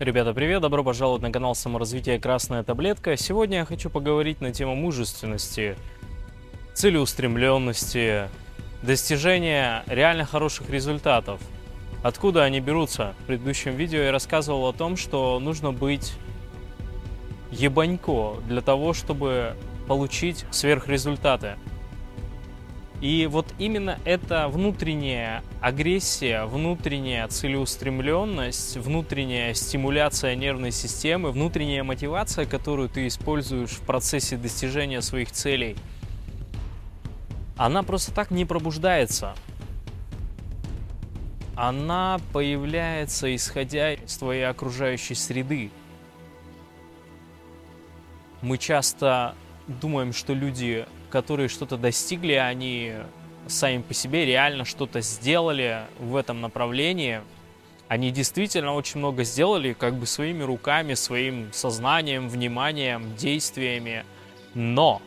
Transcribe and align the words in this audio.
Ребята, 0.00 0.32
привет! 0.32 0.62
Добро 0.62 0.82
пожаловать 0.82 1.20
на 1.20 1.30
канал 1.30 1.54
саморазвития 1.54 2.18
«Красная 2.18 2.62
таблетка». 2.62 3.18
Сегодня 3.18 3.58
я 3.58 3.64
хочу 3.66 3.90
поговорить 3.90 4.40
на 4.40 4.50
тему 4.50 4.74
мужественности, 4.74 5.76
целеустремленности, 6.72 8.30
достижения 8.80 9.84
реально 9.86 10.24
хороших 10.24 10.70
результатов. 10.70 11.38
Откуда 12.02 12.44
они 12.44 12.60
берутся? 12.60 13.12
В 13.20 13.26
предыдущем 13.26 13.76
видео 13.76 13.98
я 13.98 14.10
рассказывал 14.10 14.70
о 14.70 14.72
том, 14.72 14.96
что 14.96 15.38
нужно 15.38 15.70
быть 15.70 16.14
ебанько 17.50 18.36
для 18.48 18.62
того, 18.62 18.94
чтобы 18.94 19.54
получить 19.86 20.46
сверхрезультаты. 20.50 21.56
И 23.00 23.26
вот 23.30 23.46
именно 23.58 23.98
эта 24.04 24.48
внутренняя 24.48 25.42
агрессия, 25.62 26.44
внутренняя 26.44 27.26
целеустремленность, 27.28 28.76
внутренняя 28.76 29.54
стимуляция 29.54 30.34
нервной 30.34 30.70
системы, 30.70 31.32
внутренняя 31.32 31.82
мотивация, 31.82 32.44
которую 32.44 32.90
ты 32.90 33.06
используешь 33.06 33.70
в 33.70 33.80
процессе 33.80 34.36
достижения 34.36 35.00
своих 35.00 35.32
целей, 35.32 35.76
она 37.56 37.82
просто 37.82 38.12
так 38.12 38.30
не 38.30 38.44
пробуждается. 38.44 39.34
Она 41.56 42.18
появляется, 42.34 43.34
исходя 43.34 43.94
из 43.94 44.16
твоей 44.16 44.46
окружающей 44.46 45.14
среды. 45.14 45.70
Мы 48.42 48.56
часто 48.58 49.34
думаем, 49.66 50.12
что 50.12 50.32
люди 50.32 50.86
которые 51.10 51.48
что-то 51.48 51.76
достигли, 51.76 52.32
они 52.32 52.94
сами 53.46 53.82
по 53.82 53.94
себе 53.94 54.24
реально 54.24 54.64
что-то 54.64 55.00
сделали 55.00 55.82
в 55.98 56.16
этом 56.16 56.40
направлении. 56.40 57.20
Они 57.88 58.10
действительно 58.10 58.74
очень 58.74 58.98
много 58.98 59.24
сделали 59.24 59.72
как 59.72 59.94
бы 59.94 60.06
своими 60.06 60.42
руками, 60.42 60.94
своим 60.94 61.52
сознанием, 61.52 62.28
вниманием, 62.28 63.16
действиями. 63.16 64.04
Но 64.54 65.02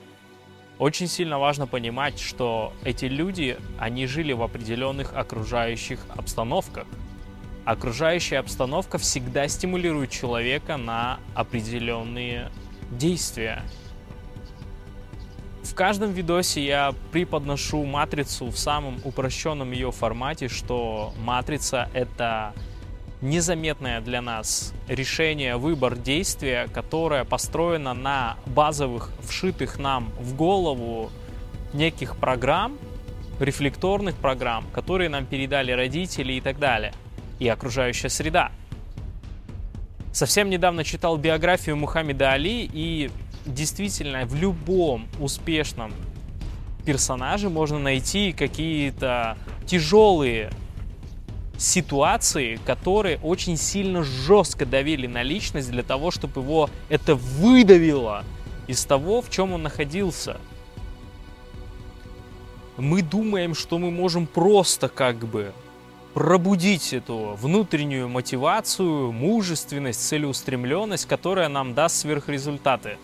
очень 0.79 1.07
сильно 1.07 1.39
важно 1.39 1.65
понимать, 1.65 2.19
что 2.19 2.73
эти 2.83 3.05
люди, 3.05 3.57
они 3.79 4.05
жили 4.05 4.33
в 4.33 4.41
определенных 4.41 5.13
окружающих 5.15 6.05
обстановках. 6.09 6.85
Окружающая 7.63 8.39
обстановка 8.39 8.97
всегда 8.97 9.47
стимулирует 9.47 10.09
человека 10.11 10.75
на 10.75 11.19
определенные 11.35 12.51
действия. 12.91 13.63
В 15.63 15.75
каждом 15.75 16.11
видосе 16.11 16.63
я 16.63 16.93
преподношу 17.11 17.83
матрицу 17.85 18.47
в 18.47 18.57
самом 18.57 18.99
упрощенном 19.03 19.71
ее 19.71 19.91
формате, 19.91 20.49
что 20.49 21.13
матрица 21.17 21.89
это 21.93 22.53
незаметное 23.21 24.01
для 24.01 24.21
нас 24.21 24.73
решение, 24.89 25.55
выбор 25.55 25.95
действия, 25.95 26.67
которое 26.73 27.23
построено 27.23 27.93
на 27.93 28.35
базовых, 28.45 29.09
вшитых 29.21 29.79
нам 29.79 30.11
в 30.19 30.35
голову 30.35 31.09
неких 31.73 32.17
программ, 32.17 32.77
рефлекторных 33.39 34.15
программ, 34.15 34.65
которые 34.73 35.09
нам 35.09 35.25
передали 35.25 35.71
родители 35.71 36.33
и 36.33 36.41
так 36.41 36.59
далее, 36.59 36.93
и 37.39 37.47
окружающая 37.47 38.09
среда. 38.09 38.51
Совсем 40.11 40.49
недавно 40.49 40.83
читал 40.83 41.17
биографию 41.17 41.77
Мухаммеда 41.77 42.33
Али 42.33 42.69
и 42.71 43.09
действительно 43.45 44.25
в 44.25 44.35
любом 44.35 45.07
успешном 45.19 45.93
персонаже 46.85 47.49
можно 47.49 47.79
найти 47.79 48.33
какие-то 48.33 49.37
тяжелые 49.65 50.51
ситуации, 51.57 52.59
которые 52.65 53.19
очень 53.19 53.57
сильно 53.57 54.03
жестко 54.03 54.65
давили 54.65 55.07
на 55.07 55.23
личность 55.23 55.71
для 55.71 55.83
того, 55.83 56.11
чтобы 56.11 56.41
его 56.41 56.69
это 56.89 57.15
выдавило 57.15 58.23
из 58.67 58.83
того, 58.85 59.21
в 59.21 59.29
чем 59.29 59.53
он 59.53 59.63
находился. 59.63 60.37
Мы 62.77 63.01
думаем, 63.01 63.53
что 63.53 63.77
мы 63.77 63.91
можем 63.91 64.25
просто 64.25 64.89
как 64.89 65.17
бы 65.17 65.53
пробудить 66.13 66.93
эту 66.93 67.37
внутреннюю 67.39 68.09
мотивацию, 68.09 69.11
мужественность, 69.11 70.07
целеустремленность, 70.07 71.07
которая 71.07 71.49
нам 71.49 71.73
даст 71.73 71.97
сверхрезультаты. 71.97 72.97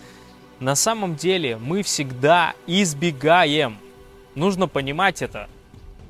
На 0.59 0.75
самом 0.75 1.15
деле 1.15 1.57
мы 1.57 1.83
всегда 1.83 2.53
избегаем. 2.67 3.77
Нужно 4.35 4.67
понимать 4.67 5.21
это. 5.21 5.47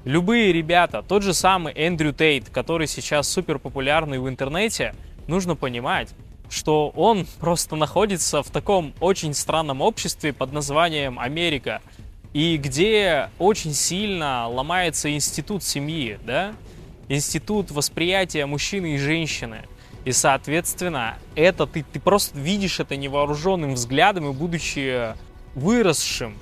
Любые 0.05 0.51
ребята, 0.51 1.03
тот 1.07 1.21
же 1.21 1.33
самый 1.33 1.73
Эндрю 1.73 2.13
Тейт, 2.13 2.49
который 2.49 2.87
сейчас 2.87 3.27
супер 3.27 3.59
популярный 3.59 4.17
в 4.17 4.27
интернете, 4.27 4.95
нужно 5.27 5.55
понимать, 5.55 6.09
что 6.49 6.89
он 6.89 7.27
просто 7.39 7.75
находится 7.75 8.41
в 8.41 8.49
таком 8.49 8.93
очень 8.99 9.35
странном 9.35 9.81
обществе 9.81 10.33
под 10.33 10.51
названием 10.51 11.19
Америка, 11.19 11.81
и 12.33 12.57
где 12.57 13.29
очень 13.37 13.73
сильно 13.73 14.47
ломается 14.47 15.13
институт 15.13 15.63
семьи, 15.63 16.17
да? 16.25 16.53
Институт 17.07 17.71
восприятия 17.71 18.45
мужчины 18.47 18.95
и 18.95 18.97
женщины– 18.97 19.61
и, 20.05 20.11
соответственно, 20.11 21.17
это 21.35 21.67
ты, 21.67 21.83
ты 21.83 21.99
просто 21.99 22.37
видишь 22.37 22.79
это 22.79 22.95
невооруженным 22.95 23.73
взглядом 23.73 24.29
и 24.29 24.33
будучи 24.33 25.13
выросшим 25.55 26.35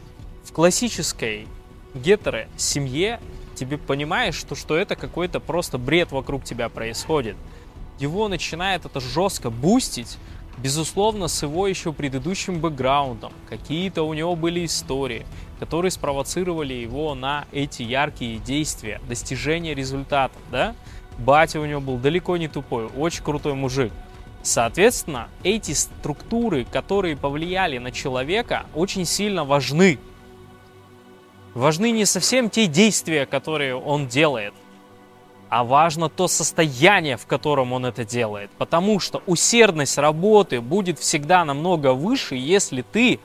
в 0.43 0.51
классической 0.51 1.47
гетеро 1.93 2.47
семье, 2.57 3.19
тебе 3.55 3.77
понимаешь, 3.77 4.35
что, 4.35 4.55
что 4.55 4.77
это 4.77 4.95
какой-то 4.95 5.39
просто 5.39 5.77
бред 5.77 6.11
вокруг 6.11 6.43
тебя 6.43 6.69
происходит. 6.69 7.35
Его 7.99 8.27
начинает 8.27 8.85
это 8.85 8.99
жестко 8.99 9.49
бустить, 9.49 10.17
безусловно, 10.57 11.27
с 11.27 11.41
его 11.41 11.67
еще 11.67 11.91
предыдущим 11.91 12.59
бэкграундом. 12.59 13.33
Какие-то 13.49 14.03
у 14.03 14.13
него 14.13 14.35
были 14.35 14.65
истории, 14.65 15.25
которые 15.59 15.89
спровоцировали 15.89 16.75
его 16.75 17.15
на 17.15 17.45
эти 17.51 17.81
яркие 17.81 18.37
действия, 18.37 19.01
достижение 19.09 19.73
результатов, 19.73 20.41
да? 20.51 20.75
Батя 21.17 21.59
у 21.59 21.65
него 21.65 21.81
был 21.81 21.97
далеко 21.97 22.37
не 22.37 22.47
тупой, 22.47 22.85
очень 22.85 23.23
крутой 23.23 23.53
мужик. 23.55 23.91
Соответственно, 24.43 25.29
эти 25.43 25.73
структуры, 25.73 26.65
которые 26.65 27.17
повлияли 27.17 27.79
на 27.79 27.91
человека, 27.91 28.65
очень 28.75 29.05
сильно 29.05 29.43
важны. 29.43 29.99
Важны 31.53 31.91
не 31.91 32.05
совсем 32.05 32.49
те 32.49 32.67
действия, 32.67 33.25
которые 33.25 33.75
он 33.75 34.07
делает, 34.07 34.53
а 35.49 35.63
важно 35.63 36.07
то 36.07 36.27
состояние, 36.27 37.17
в 37.17 37.25
котором 37.25 37.73
он 37.73 37.85
это 37.85 38.05
делает. 38.05 38.51
Потому 38.57 38.99
что 38.99 39.23
усердность 39.25 39.97
работы 39.97 40.61
будет 40.61 40.99
всегда 40.99 41.43
намного 41.43 41.93
выше, 41.93 42.35
если 42.35 42.83
ты 42.83 43.19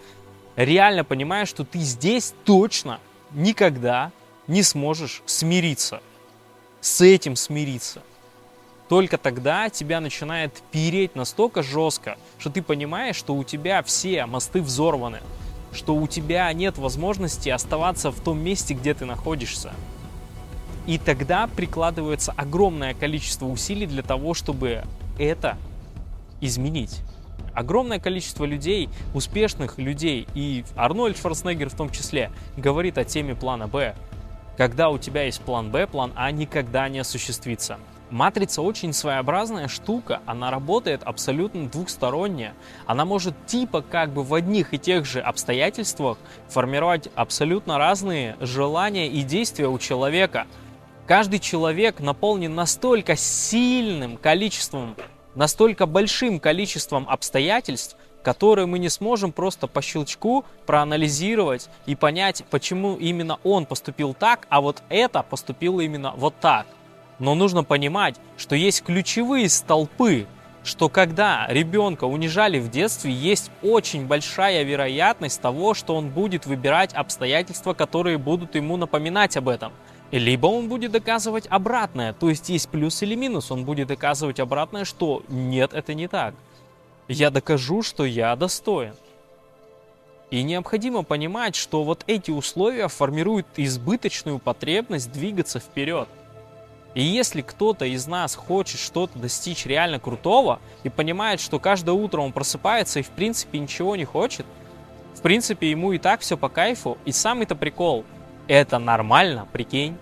реально 0.57 1.05
понимаешь, 1.05 1.49
что 1.49 1.65
ты 1.65 1.79
здесь 1.81 2.35
точно 2.45 3.01
никогда 3.33 4.13
не 4.47 4.63
сможешь 4.63 5.23
смириться 5.27 6.01
с 6.83 7.01
этим 7.01 7.37
смириться. 7.37 8.03
Только 8.89 9.17
тогда 9.17 9.71
тебя 9.71 10.01
начинает 10.01 10.63
переть 10.71 11.15
настолько 11.15 11.63
жестко, 11.63 12.19
что 12.39 12.51
ты 12.51 12.61
понимаешь, 12.61 13.17
что 13.17 13.35
у 13.35 13.45
тебя 13.45 13.83
все 13.83 14.27
мосты 14.27 14.61
взорваны, 14.61 15.21
что 15.73 15.95
у 15.95 16.07
тебя 16.07 16.53
нет 16.53 16.77
возможности 16.77 17.49
оставаться 17.49 18.11
в 18.11 18.21
том 18.21 18.39
месте, 18.43 18.75
где 18.75 18.93
ты 18.93 19.07
находишься. 19.07 19.73
И 20.87 20.99
тогда 20.99 21.47
прикладывается 21.47 22.35
огромное 22.37 22.93
количество 22.93 23.47
усилий 23.47 23.87
для 23.87 24.03
того, 24.03 24.35
чтобы 24.35 24.83
это 25.19 25.57
изменить. 26.41 27.01
Огромное 27.55 28.01
количество 28.01 28.45
людей, 28.45 28.89
успешных 29.15 29.79
людей, 29.79 30.27
и 30.35 30.65
Арнольд 30.75 31.17
Шварценеггер 31.17 31.71
в 31.71 31.77
том 31.77 31.91
числе, 31.91 32.33
говорит 32.57 32.99
о 32.99 33.05
теме 33.05 33.37
плана 33.37 33.69
«Б», 33.69 33.95
когда 34.57 34.91
у 34.91 34.99
тебя 34.99 35.25
есть 35.25 35.41
план 35.43 35.71
Б, 35.71 35.87
план 35.87 36.13
А 36.15 36.31
никогда 36.31 36.89
не 36.89 36.99
осуществится. 36.99 37.79
Матрица 38.11 38.61
очень 38.61 38.93
своеобразная 38.93 39.69
штука, 39.69 40.21
она 40.27 40.51
работает 40.51 41.03
абсолютно 41.03 41.67
двухсторонне. 41.67 42.53
Она 42.85 43.07
может 43.07 43.35
типа 43.47 43.81
как 43.81 44.13
бы 44.13 44.23
в 44.23 44.35
одних 44.35 44.75
и 44.75 44.79
тех 44.79 45.07
же 45.07 45.21
обстоятельствах 45.21 46.19
формировать 46.49 47.09
абсолютно 47.15 47.79
разные 47.79 48.37
желания 48.39 49.09
и 49.09 49.23
действия 49.23 49.67
у 49.67 49.79
человека. 49.79 50.47
Каждый 51.07 51.39
человек 51.39 52.01
наполнен 52.01 52.55
настолько 52.55 53.17
сильным 53.17 54.19
количеством, 54.19 54.95
настолько 55.35 55.87
большим 55.87 56.39
количеством 56.39 57.09
обстоятельств, 57.09 57.97
которые 58.23 58.67
мы 58.67 58.79
не 58.79 58.89
сможем 58.89 59.33
просто 59.33 59.67
по 59.67 59.83
щелчку 59.83 60.45
проанализировать 60.67 61.69
и 61.87 61.95
понять, 61.95 62.45
почему 62.51 62.97
именно 62.97 63.39
он 63.45 63.67
поступил 63.67 64.15
так, 64.15 64.47
а 64.49 64.61
вот 64.61 64.83
это 64.89 65.23
поступило 65.23 65.81
именно 65.81 66.13
вот 66.17 66.35
так. 66.41 66.67
Но 67.19 67.35
нужно 67.35 67.65
понимать, 67.65 68.17
что 68.37 68.57
есть 68.57 68.83
ключевые 68.83 69.49
столпы, 69.49 70.27
что 70.65 70.89
когда 70.89 71.47
ребенка 71.49 72.05
унижали 72.05 72.59
в 72.59 72.71
детстве, 72.71 73.13
есть 73.13 73.51
очень 73.63 74.07
большая 74.07 74.63
вероятность 74.63 75.41
того, 75.41 75.75
что 75.75 75.97
он 75.97 76.09
будет 76.09 76.47
выбирать 76.47 76.95
обстоятельства, 76.95 77.75
которые 77.75 78.19
будут 78.19 78.55
ему 78.55 78.77
напоминать 78.77 79.37
об 79.37 79.49
этом. 79.49 79.73
Либо 80.13 80.47
он 80.47 80.69
будет 80.69 80.93
доказывать 80.93 81.47
обратное, 81.49 82.13
то 82.13 82.29
есть 82.29 82.51
есть 82.51 82.69
плюс 82.69 83.03
или 83.03 83.15
минус, 83.15 83.51
он 83.51 83.65
будет 83.65 83.89
доказывать 83.89 84.41
обратное, 84.41 84.85
что 84.85 85.23
нет, 85.29 85.73
это 85.73 85.95
не 85.95 86.07
так. 86.07 86.35
Я 87.09 87.31
докажу, 87.31 87.83
что 87.83 88.05
я 88.05 88.35
достоин. 88.37 88.95
И 90.31 90.43
необходимо 90.43 91.03
понимать, 91.03 91.57
что 91.57 91.85
вот 91.85 92.05
эти 92.07 92.31
условия 92.31 92.89
формируют 92.89 93.47
избыточную 93.57 94.39
потребность 94.39 95.13
двигаться 95.13 95.59
вперед. 95.59 96.09
И 96.95 97.03
если 97.03 97.43
кто-то 97.43 97.85
из 97.85 98.07
нас 98.07 98.35
хочет 98.35 98.79
что-то 98.79 99.19
достичь 99.19 99.67
реально 99.67 99.99
крутого 99.99 100.61
и 100.85 100.91
понимает, 100.91 101.41
что 101.41 101.59
каждое 101.59 101.93
утро 101.93 102.21
он 102.21 102.33
просыпается 102.33 103.01
и 103.01 103.03
в 103.03 103.11
принципе 103.11 103.59
ничего 103.59 103.97
не 103.97 104.05
хочет, 104.05 104.47
в 105.15 105.21
принципе 105.23 105.71
ему 105.71 105.93
и 105.93 105.99
так 105.99 106.21
все 106.21 106.37
по 106.37 106.49
кайфу, 106.49 106.99
и 107.05 107.13
самый-то 107.13 107.55
прикол, 107.55 108.05
это 108.47 108.79
нормально, 108.79 109.47
прикинь. 109.53 109.97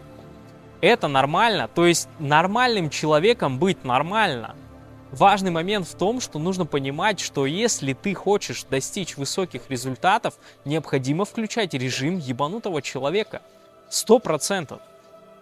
Это 0.81 1.08
нормально, 1.08 1.69
то 1.69 1.87
есть 1.87 2.08
нормальным 2.19 2.91
человеком 2.91 3.58
быть 3.58 3.85
нормально– 3.85 4.55
Важный 5.12 5.50
момент 5.50 5.88
в 5.88 5.94
том, 5.96 6.20
что 6.20 6.38
нужно 6.38 6.66
понимать, 6.66 7.18
что 7.18 7.44
если 7.44 7.94
ты 7.94 8.14
хочешь 8.14 8.64
достичь 8.70 9.16
высоких 9.16 9.68
результатов, 9.68 10.34
необходимо 10.64 11.24
включать 11.24 11.74
режим 11.74 12.18
ебанутого 12.18 12.80
человека. 12.80 13.42
Сто 13.88 14.20
процентов. 14.20 14.80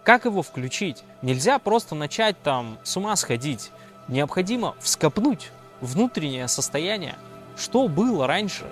Как 0.04 0.24
его 0.24 0.42
включить? 0.42 1.04
Нельзя 1.20 1.58
просто 1.58 1.94
начать 1.94 2.40
там 2.42 2.78
с 2.82 2.96
ума 2.96 3.14
сходить. 3.16 3.70
Необходимо 4.08 4.74
вскопнуть 4.80 5.50
внутреннее 5.82 6.48
состояние. 6.48 7.16
Что 7.58 7.88
было 7.88 8.26
раньше? 8.26 8.64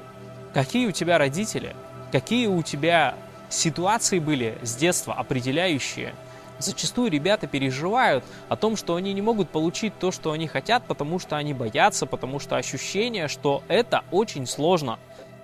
Какие 0.54 0.86
у 0.86 0.92
тебя 0.92 1.18
родители? 1.18 1.76
Какие 2.10 2.46
у 2.46 2.62
тебя 2.62 3.16
ситуации 3.50 4.18
были 4.18 4.58
с 4.62 4.74
детства 4.76 5.12
определяющие– 5.12 6.14
Зачастую 6.58 7.10
ребята 7.10 7.46
переживают 7.46 8.24
о 8.48 8.56
том, 8.56 8.76
что 8.76 8.94
они 8.94 9.12
не 9.12 9.20
могут 9.20 9.50
получить 9.50 9.98
то, 9.98 10.10
что 10.10 10.32
они 10.32 10.46
хотят, 10.46 10.86
потому 10.86 11.18
что 11.18 11.36
они 11.36 11.52
боятся, 11.52 12.06
потому 12.06 12.40
что 12.40 12.56
ощущение, 12.56 13.28
что 13.28 13.62
это 13.68 14.04
очень 14.10 14.46
сложно. 14.46 14.98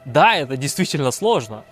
Да, 0.07 0.37
это 0.37 0.57
действительно 0.57 1.11
сложно. 1.11 1.65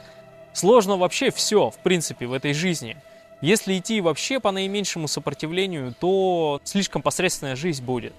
Сложно 0.52 0.96
вообще 0.96 1.30
все, 1.30 1.70
в 1.70 1.78
принципе, 1.78 2.26
в 2.26 2.34
этой 2.34 2.52
жизни. 2.52 2.96
Если 3.40 3.78
идти 3.78 4.02
вообще 4.02 4.40
по 4.40 4.50
наименьшему 4.50 5.08
сопротивлению, 5.08 5.94
то 5.98 6.60
слишком 6.64 7.00
посредственная 7.00 7.56
жизнь 7.56 7.82
будет. 7.82 8.12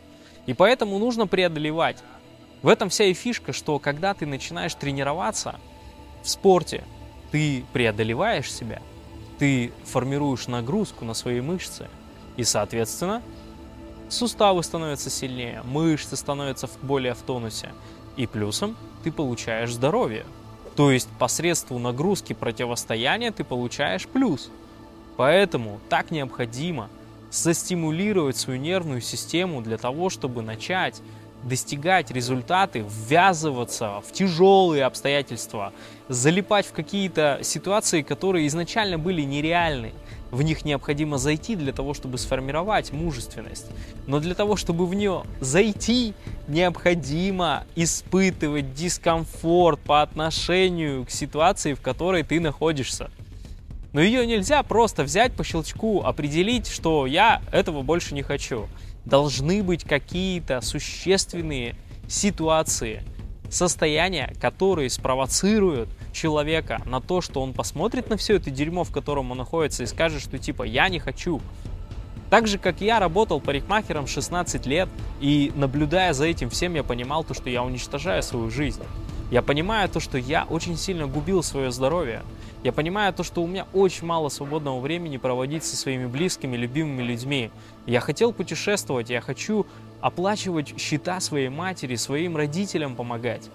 И 0.48 0.56
поэтому 0.56 0.98
нужно 0.98 1.28
преодолевать. 1.28 1.98
В 2.64 2.68
этом 2.68 2.90
вся 2.90 3.06
и 3.06 3.14
фишка, 3.14 3.54
что 3.54 3.78
когда 3.78 4.16
ты 4.16 4.26
начинаешь 4.26 4.74
тренироваться 4.74 5.60
в 6.24 6.30
спорте, 6.30 6.84
ты 7.32 7.64
преодолеваешь 7.74 8.52
себя– 8.52 8.82
ты 9.42 9.74
формируешь 9.86 10.48
нагрузку 10.48 11.04
на 11.04 11.16
свои 11.16 11.42
мышцы, 11.42 11.90
и, 12.38 12.44
соответственно, 12.44 13.24
суставы 14.08 14.62
становятся 14.62 15.10
сильнее, 15.10 15.64
мышцы 15.64 16.16
становятся 16.16 16.70
более 16.84 17.16
в 17.16 17.24
тонусе, 17.24 17.72
и 18.18 18.28
плюсом 18.28 18.78
ты 19.04 19.12
получаешь 19.12 19.74
здоровье. 19.74 20.28
То 20.76 20.92
есть 20.92 21.10
посредством 21.18 21.82
нагрузки 21.82 22.34
противостояния 22.34 23.32
ты 23.32 23.44
получаешь 23.44 24.06
плюс. 24.08 24.52
Поэтому 25.18 25.80
так 25.90 26.12
необходимо 26.12 26.90
застимулировать 27.32 28.38
свою 28.38 28.60
нервную 28.60 29.02
систему 29.02 29.64
для 29.64 29.80
того, 29.80 30.12
чтобы 30.12 30.44
начать 30.44 31.02
достигать 31.44 32.12
результаты, 32.12 32.86
ввязываться 32.88 34.02
в 34.08 34.12
тяжелые 34.12 34.86
обстоятельства, 34.86 35.74
залипать 36.08 36.66
в 36.66 36.72
какие-то 36.72 37.40
ситуации, 37.44 38.02
которые 38.02 38.48
изначально 38.48 38.98
были 38.98 39.22
нереальны. 39.22 39.94
В 40.30 40.44
них 40.44 40.64
необходимо 40.64 41.18
зайти 41.18 41.56
для 41.56 41.74
того, 41.74 41.94
чтобы 41.94 42.18
сформировать 42.18 42.94
мужественность. 42.94 43.66
Но 44.08 44.20
для 44.20 44.34
того, 44.34 44.56
чтобы 44.56 44.86
в 44.86 44.94
нее 44.94 45.24
зайти, 45.42 46.14
необходимо 46.48 47.66
испытывать 47.76 48.74
дискомфорт 48.74 49.82
по 49.82 50.02
отношению 50.02 51.06
к 51.06 51.10
ситуации, 51.10 51.74
в 51.74 51.82
которой 51.82 52.24
ты 52.24 52.40
находишься. 52.40 53.12
Но 53.94 54.02
ее 54.02 54.26
нельзя 54.26 54.64
просто 54.64 55.04
взять 55.04 55.34
по 55.34 55.44
щелчку, 55.44 56.02
определить, 56.02 56.68
что 56.68 57.06
я 57.06 57.42
этого 57.52 57.82
больше 57.82 58.14
не 58.14 58.22
хочу 58.22 58.68
должны 59.06 59.64
быть 59.64 59.84
какие-то 59.84 60.62
существенные 60.62 61.76
ситуации, 62.08 63.04
состояния, 63.50 64.34
которые 64.40 64.90
спровоцируют 64.90 65.90
человека 66.14 66.82
на 66.86 67.02
то, 67.02 67.22
что 67.22 67.42
он 67.42 67.54
посмотрит 67.54 68.10
на 68.10 68.18
все 68.18 68.36
это 68.36 68.50
дерьмо, 68.50 68.84
в 68.84 68.92
котором 68.92 69.32
он 69.32 69.38
находится, 69.38 69.84
и 69.84 69.88
скажет, 69.88 70.22
что 70.22 70.38
типа 70.38 70.64
«я 70.64 70.90
не 70.90 71.00
хочу». 71.00 71.42
Так 72.30 72.48
же, 72.48 72.58
как 72.58 72.80
я 72.80 73.00
работал 73.00 73.42
парикмахером 73.42 74.08
16 74.08 74.66
лет, 74.66 74.88
и 75.20 75.52
наблюдая 75.56 76.14
за 76.14 76.26
этим 76.26 76.50
всем, 76.50 76.76
я 76.76 76.84
понимал 76.84 77.26
то, 77.26 77.34
что 77.34 77.50
я 77.50 77.62
уничтожаю 77.62 78.24
свою 78.24 78.50
жизнь. 78.50 78.82
Я 79.32 79.42
понимаю 79.42 79.90
то, 79.90 80.00
что 80.00 80.18
я 80.18 80.46
очень 80.46 80.78
сильно 80.78 81.08
губил 81.08 81.44
свое 81.44 81.72
здоровье. 81.72 82.22
Я 82.64 82.72
понимаю 82.72 83.12
то, 83.12 83.24
что 83.24 83.42
у 83.42 83.48
меня 83.48 83.66
очень 83.74 84.06
мало 84.06 84.30
свободного 84.30 84.80
времени 84.80 85.18
проводить 85.18 85.64
со 85.64 85.76
своими 85.76 86.06
близкими, 86.06 86.56
любимыми 86.56 87.02
людьми. 87.02 87.50
Я 87.88 88.02
хотел 88.02 88.34
путешествовать, 88.34 89.10
я 89.10 89.20
хочу 89.20 89.66
оплачивать 90.00 90.80
счета 90.80 91.20
своей 91.20 91.50
матери, 91.50 91.96
своим 91.96 92.38
родителям 92.38 92.96
помогать. 92.96 93.50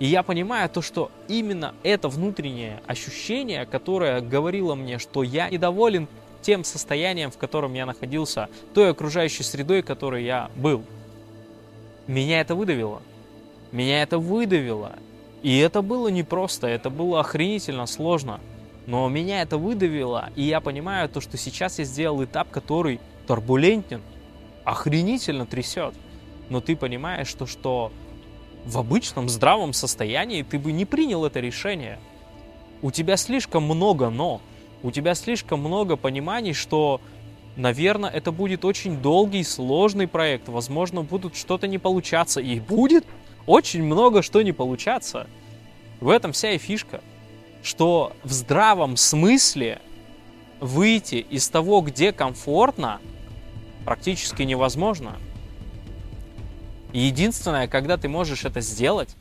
И 0.00 0.06
я 0.06 0.22
понимаю 0.24 0.68
то, 0.68 0.82
что 0.82 1.10
именно 1.28 1.74
это 1.84 2.08
внутреннее 2.08 2.82
ощущение, 2.86 3.64
которое 3.64 4.20
говорило 4.20 4.74
мне, 4.74 4.98
что 4.98 5.22
я 5.22 5.48
недоволен 5.48 6.08
тем 6.42 6.64
состоянием, 6.64 7.30
в 7.30 7.38
котором 7.38 7.74
я 7.74 7.86
находился, 7.86 8.48
той 8.74 8.90
окружающей 8.90 9.44
средой, 9.44 9.82
в 9.82 9.86
которой 9.86 10.24
я 10.24 10.50
был. 10.56 10.84
Меня 12.08 12.40
это 12.40 12.54
выдавило. 12.54 13.02
Меня 13.72 14.02
это 14.02 14.18
выдавило. 14.18 14.96
И 15.46 15.58
это 15.58 15.80
было 15.80 16.08
непросто, 16.08 16.66
это 16.66 16.90
было 16.90 17.20
охренительно 17.20 17.86
сложно. 17.86 18.40
Но 18.88 19.08
меня 19.08 19.42
это 19.42 19.58
выдавило, 19.58 20.30
и 20.34 20.42
я 20.42 20.60
понимаю 20.60 21.08
то, 21.08 21.20
что 21.20 21.36
сейчас 21.36 21.78
я 21.78 21.84
сделал 21.84 22.24
этап, 22.24 22.50
который 22.50 22.98
турбулентен, 23.28 24.02
охренительно 24.64 25.46
трясет. 25.46 25.94
Но 26.48 26.60
ты 26.60 26.74
понимаешь, 26.74 27.28
что, 27.28 27.46
что 27.46 27.92
в 28.64 28.76
обычном 28.76 29.28
здравом 29.28 29.72
состоянии 29.72 30.42
ты 30.42 30.58
бы 30.58 30.72
не 30.72 30.84
принял 30.84 31.24
это 31.24 31.38
решение. 31.38 32.00
У 32.82 32.90
тебя 32.90 33.16
слишком 33.16 33.62
много 33.62 34.10
«но». 34.10 34.40
У 34.82 34.90
тебя 34.90 35.14
слишком 35.14 35.60
много 35.60 35.94
пониманий, 35.94 36.54
что, 36.54 37.00
наверное, 37.54 38.10
это 38.10 38.32
будет 38.32 38.64
очень 38.64 39.00
долгий, 39.00 39.44
сложный 39.44 40.08
проект. 40.08 40.48
Возможно, 40.48 41.02
будут 41.02 41.36
что-то 41.36 41.68
не 41.68 41.78
получаться. 41.78 42.40
И 42.40 42.58
будет 42.58 43.06
очень 43.46 43.82
много 43.82 44.22
что 44.22 44.42
не 44.42 44.52
получаться. 44.52 45.26
В 46.00 46.10
этом 46.10 46.32
вся 46.32 46.52
и 46.52 46.58
фишка, 46.58 47.00
что 47.62 48.12
в 48.22 48.32
здравом 48.32 48.96
смысле 48.96 49.80
выйти 50.60 51.16
из 51.16 51.48
того, 51.48 51.80
где 51.80 52.12
комфортно, 52.12 53.00
практически 53.84 54.42
невозможно. 54.42 55.16
Единственное, 56.92 57.68
когда 57.68 57.96
ты 57.96 58.08
можешь 58.08 58.44
это 58.44 58.60
сделать, 58.60 59.16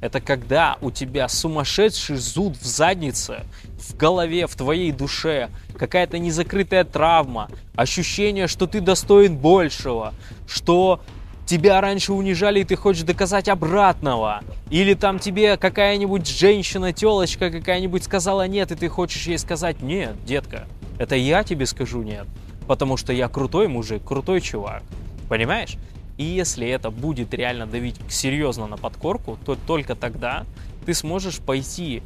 это 0.00 0.20
когда 0.20 0.78
у 0.80 0.90
тебя 0.90 1.28
сумасшедший 1.28 2.16
зуд 2.16 2.56
в 2.56 2.64
заднице, 2.64 3.44
в 3.78 3.96
голове, 3.96 4.46
в 4.46 4.54
твоей 4.56 4.92
душе, 4.92 5.50
какая-то 5.76 6.18
незакрытая 6.18 6.84
травма, 6.84 7.48
ощущение, 7.74 8.46
что 8.46 8.66
ты 8.66 8.80
достоин 8.80 9.36
большего, 9.36 10.14
что 10.48 11.00
тебя 11.50 11.80
раньше 11.80 12.12
унижали, 12.12 12.60
и 12.60 12.64
ты 12.64 12.76
хочешь 12.76 13.02
доказать 13.02 13.48
обратного. 13.48 14.40
Или 14.70 14.94
там 14.94 15.18
тебе 15.18 15.56
какая-нибудь 15.56 16.28
женщина, 16.28 16.92
телочка 16.92 17.50
какая-нибудь 17.50 18.04
сказала 18.04 18.46
нет, 18.46 18.70
и 18.70 18.76
ты 18.76 18.88
хочешь 18.88 19.26
ей 19.26 19.36
сказать 19.36 19.82
нет, 19.82 20.14
детка, 20.24 20.68
это 20.96 21.16
я 21.16 21.42
тебе 21.42 21.66
скажу 21.66 22.02
нет, 22.02 22.28
потому 22.68 22.96
что 22.96 23.12
я 23.12 23.28
крутой 23.28 23.66
мужик, 23.66 24.04
крутой 24.04 24.40
чувак. 24.40 24.84
Понимаешь? 25.28 25.74
И 26.18 26.22
если 26.22 26.68
это 26.68 26.92
будет 26.92 27.34
реально 27.34 27.66
давить 27.66 27.96
серьезно 28.08 28.68
на 28.68 28.76
подкорку, 28.76 29.36
то 29.44 29.56
только 29.56 29.96
тогда 29.96 30.44
ты 30.86 30.94
сможешь 30.94 31.40
пойти 31.40 32.04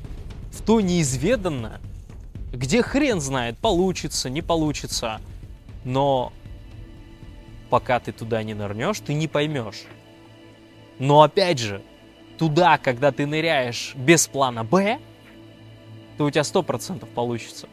в 0.52 0.62
то 0.62 0.80
неизведанное, 0.80 1.82
где 2.50 2.82
хрен 2.82 3.20
знает, 3.20 3.58
получится, 3.58 4.30
не 4.30 4.40
получится. 4.40 5.20
Но 5.84 6.32
пока 7.74 7.98
ты 7.98 8.12
туда 8.12 8.44
не 8.44 8.54
нырнешь, 8.54 9.00
ты 9.00 9.14
не 9.14 9.26
поймешь. 9.26 9.82
Но 11.00 11.22
опять 11.22 11.58
же, 11.58 11.82
туда, 12.38 12.78
когда 12.78 13.10
ты 13.10 13.26
ныряешь 13.26 13.96
без 13.96 14.28
плана 14.28 14.62
Б, 14.62 15.00
то 16.16 16.26
у 16.26 16.30
тебя 16.30 16.42
100% 16.42 17.04
получится. 17.04 17.68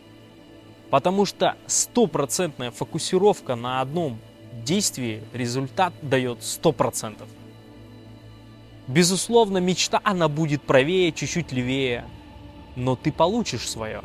Потому 0.90 1.28
что 1.28 1.56
стопроцентная 1.68 2.72
фокусировка 2.72 3.54
на 3.54 3.80
одном 3.80 4.18
действии 4.66 5.22
результат 5.34 5.94
дает 6.02 6.40
100%. 6.40 7.22
Безусловно, 8.88 9.60
мечта, 9.60 10.02
она 10.04 10.28
будет 10.28 10.64
правее, 10.64 11.12
чуть-чуть 11.12 11.52
левее, 11.52 12.06
но 12.76 12.96
ты 12.96 13.12
получишь 13.12 13.70
свое. 13.70 14.02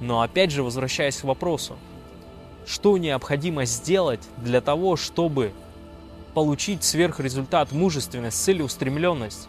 Но 0.00 0.20
опять 0.20 0.50
же, 0.50 0.62
возвращаясь 0.62 1.16
к 1.16 1.24
вопросу, 1.24 1.78
что 2.66 2.98
необходимо 2.98 3.64
сделать 3.64 4.20
для 4.38 4.60
того, 4.60 4.96
чтобы 4.96 5.52
получить 6.34 6.84
сверхрезультат, 6.84 7.72
мужественность, 7.72 8.42
целеустремленность? 8.42 9.48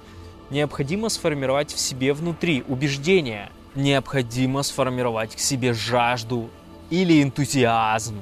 Необходимо 0.49 1.09
сформировать 1.09 1.71
в 1.73 1.79
себе 1.79 2.13
внутри 2.13 2.63
убеждение. 2.67 3.49
Необходимо 3.75 4.63
сформировать 4.63 5.35
к 5.35 5.39
себе 5.39 5.73
жажду 5.73 6.49
или 6.89 7.23
энтузиазм. 7.23 8.17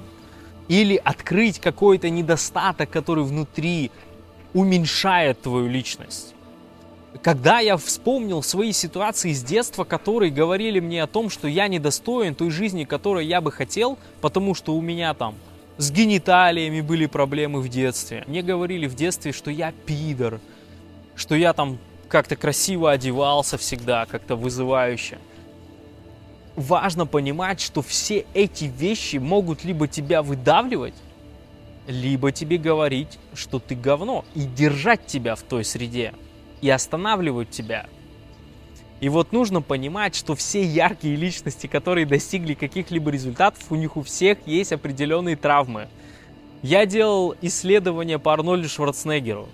Или 0.68 0.96
открыть 0.96 1.60
какой-то 1.60 2.10
недостаток, 2.10 2.90
который 2.90 3.24
внутри 3.24 3.90
уменьшает 4.54 5.42
твою 5.42 5.68
личность 5.68 6.36
когда 7.22 7.60
я 7.60 7.76
вспомнил 7.78 8.44
свои 8.44 8.72
ситуации 8.72 9.34
с 9.34 9.44
детства, 9.44 9.84
которые 9.84 10.32
говорили 10.32 10.80
мне 10.80 11.04
о 11.04 11.08
том, 11.08 11.30
что 11.30 11.48
я 11.48 11.68
недостоин 11.68 12.36
той 12.36 12.50
жизни, 12.52 12.84
которой 12.84 13.26
я 13.26 13.42
бы 13.42 13.52
хотел, 13.52 13.98
потому 14.22 14.54
что 14.54 14.76
у 14.76 14.82
меня 14.82 15.14
там 15.14 15.36
с 15.78 15.92
гениталиями 15.92 16.82
были 16.82 17.08
проблемы 17.08 17.62
в 17.62 17.70
детстве. 17.70 18.24
Мне 18.28 18.42
говорили 18.42 18.86
в 18.88 18.96
детстве, 18.96 19.32
что 19.32 19.50
я 19.50 19.72
пидор, 19.86 20.40
что 21.16 21.36
я 21.36 21.54
там 21.54 21.80
как-то 22.08 22.36
красиво 22.36 22.92
одевался 22.92 23.58
всегда, 23.58 24.06
как-то 24.06 24.36
вызывающе. 24.36 25.18
Важно 26.56 27.06
понимать, 27.06 27.62
что 27.62 27.82
все 27.82 28.26
эти 28.34 28.66
вещи 28.66 29.18
могут 29.18 29.64
либо 29.64 29.88
тебя 29.88 30.22
выдавливать, 30.22 30.96
либо 31.88 32.32
тебе 32.32 32.58
говорить, 32.58 33.18
что 33.34 33.60
ты 33.60 33.76
говно, 33.76 34.26
и 34.36 34.42
держать 34.42 35.06
тебя 35.06 35.36
в 35.36 35.42
той 35.42 35.64
среде 35.64 36.14
и 36.62 36.70
останавливают 36.70 37.50
тебя. 37.50 37.88
И 39.00 39.08
вот 39.08 39.32
нужно 39.32 39.62
понимать, 39.62 40.16
что 40.16 40.36
все 40.36 40.62
яркие 40.62 41.16
личности, 41.16 41.68
которые 41.68 42.06
достигли 42.06 42.54
каких-либо 42.54 43.12
результатов, 43.12 43.64
у 43.70 43.76
них 43.76 43.96
у 43.96 44.02
всех 44.02 44.40
есть 44.46 44.74
определенные 44.74 45.38
травмы. 45.38 45.88
Я 46.62 46.86
делал 46.86 47.36
исследование 47.42 48.20
по 48.20 48.34
Арнольду 48.34 48.68
Шварценеггеру. 48.68 49.48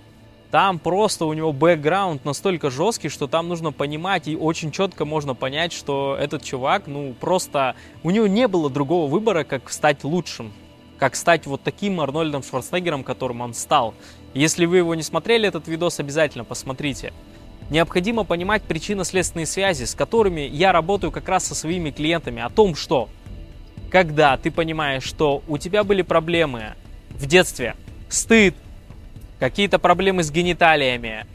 Там 0.50 0.80
просто 0.80 1.26
у 1.26 1.34
него 1.34 1.52
бэкграунд 1.52 2.24
настолько 2.24 2.72
жесткий, 2.72 3.10
что 3.10 3.28
там 3.28 3.48
нужно 3.48 3.72
понимать, 3.72 4.28
и 4.28 4.36
очень 4.36 4.72
четко 4.72 5.06
можно 5.06 5.36
понять, 5.36 5.74
что 5.74 6.18
этот 6.20 6.44
чувак, 6.44 6.88
ну, 6.88 7.14
просто... 7.20 7.76
У 8.04 8.10
него 8.10 8.26
не 8.26 8.48
было 8.48 8.70
другого 8.70 9.10
выбора, 9.12 9.44
как 9.44 9.70
стать 9.70 10.04
лучшим. 10.04 10.54
Как 10.98 11.16
стать 11.16 11.46
вот 11.46 11.62
таким 11.62 12.00
Арнольдом 12.00 12.42
Шварценеггером, 12.44 13.04
которым 13.04 13.42
он 13.42 13.54
стал. 13.54 13.94
Если 14.34 14.66
вы 14.66 14.78
его 14.78 14.96
не 14.96 15.04
смотрели, 15.04 15.48
этот 15.48 15.68
видос 15.68 16.00
обязательно 16.00 16.44
посмотрите. 16.44 17.14
Необходимо 17.70 18.24
понимать 18.24 18.64
причинно-следственные 18.64 19.46
связи, 19.46 19.86
с 19.86 19.96
которыми 19.96 20.42
я 20.42 20.72
работаю 20.72 21.12
как 21.12 21.28
раз 21.28 21.46
со 21.46 21.56
своими 21.56 21.90
клиентами, 21.90 22.42
о 22.42 22.50
том, 22.50 22.76
что 22.76 23.10
когда 23.90 24.38
ты 24.38 24.52
понимаешь, 24.52 25.04
что 25.04 25.42
у 25.48 25.58
тебя 25.58 25.84
были 25.84 26.02
проблемы 26.02 26.76
в 27.10 27.26
детстве, 27.26 27.76
стыд, 28.10 28.56
какие-то 29.40 29.80
проблемы 29.80 30.24
с 30.24 30.32
гениталиями, 30.32 31.26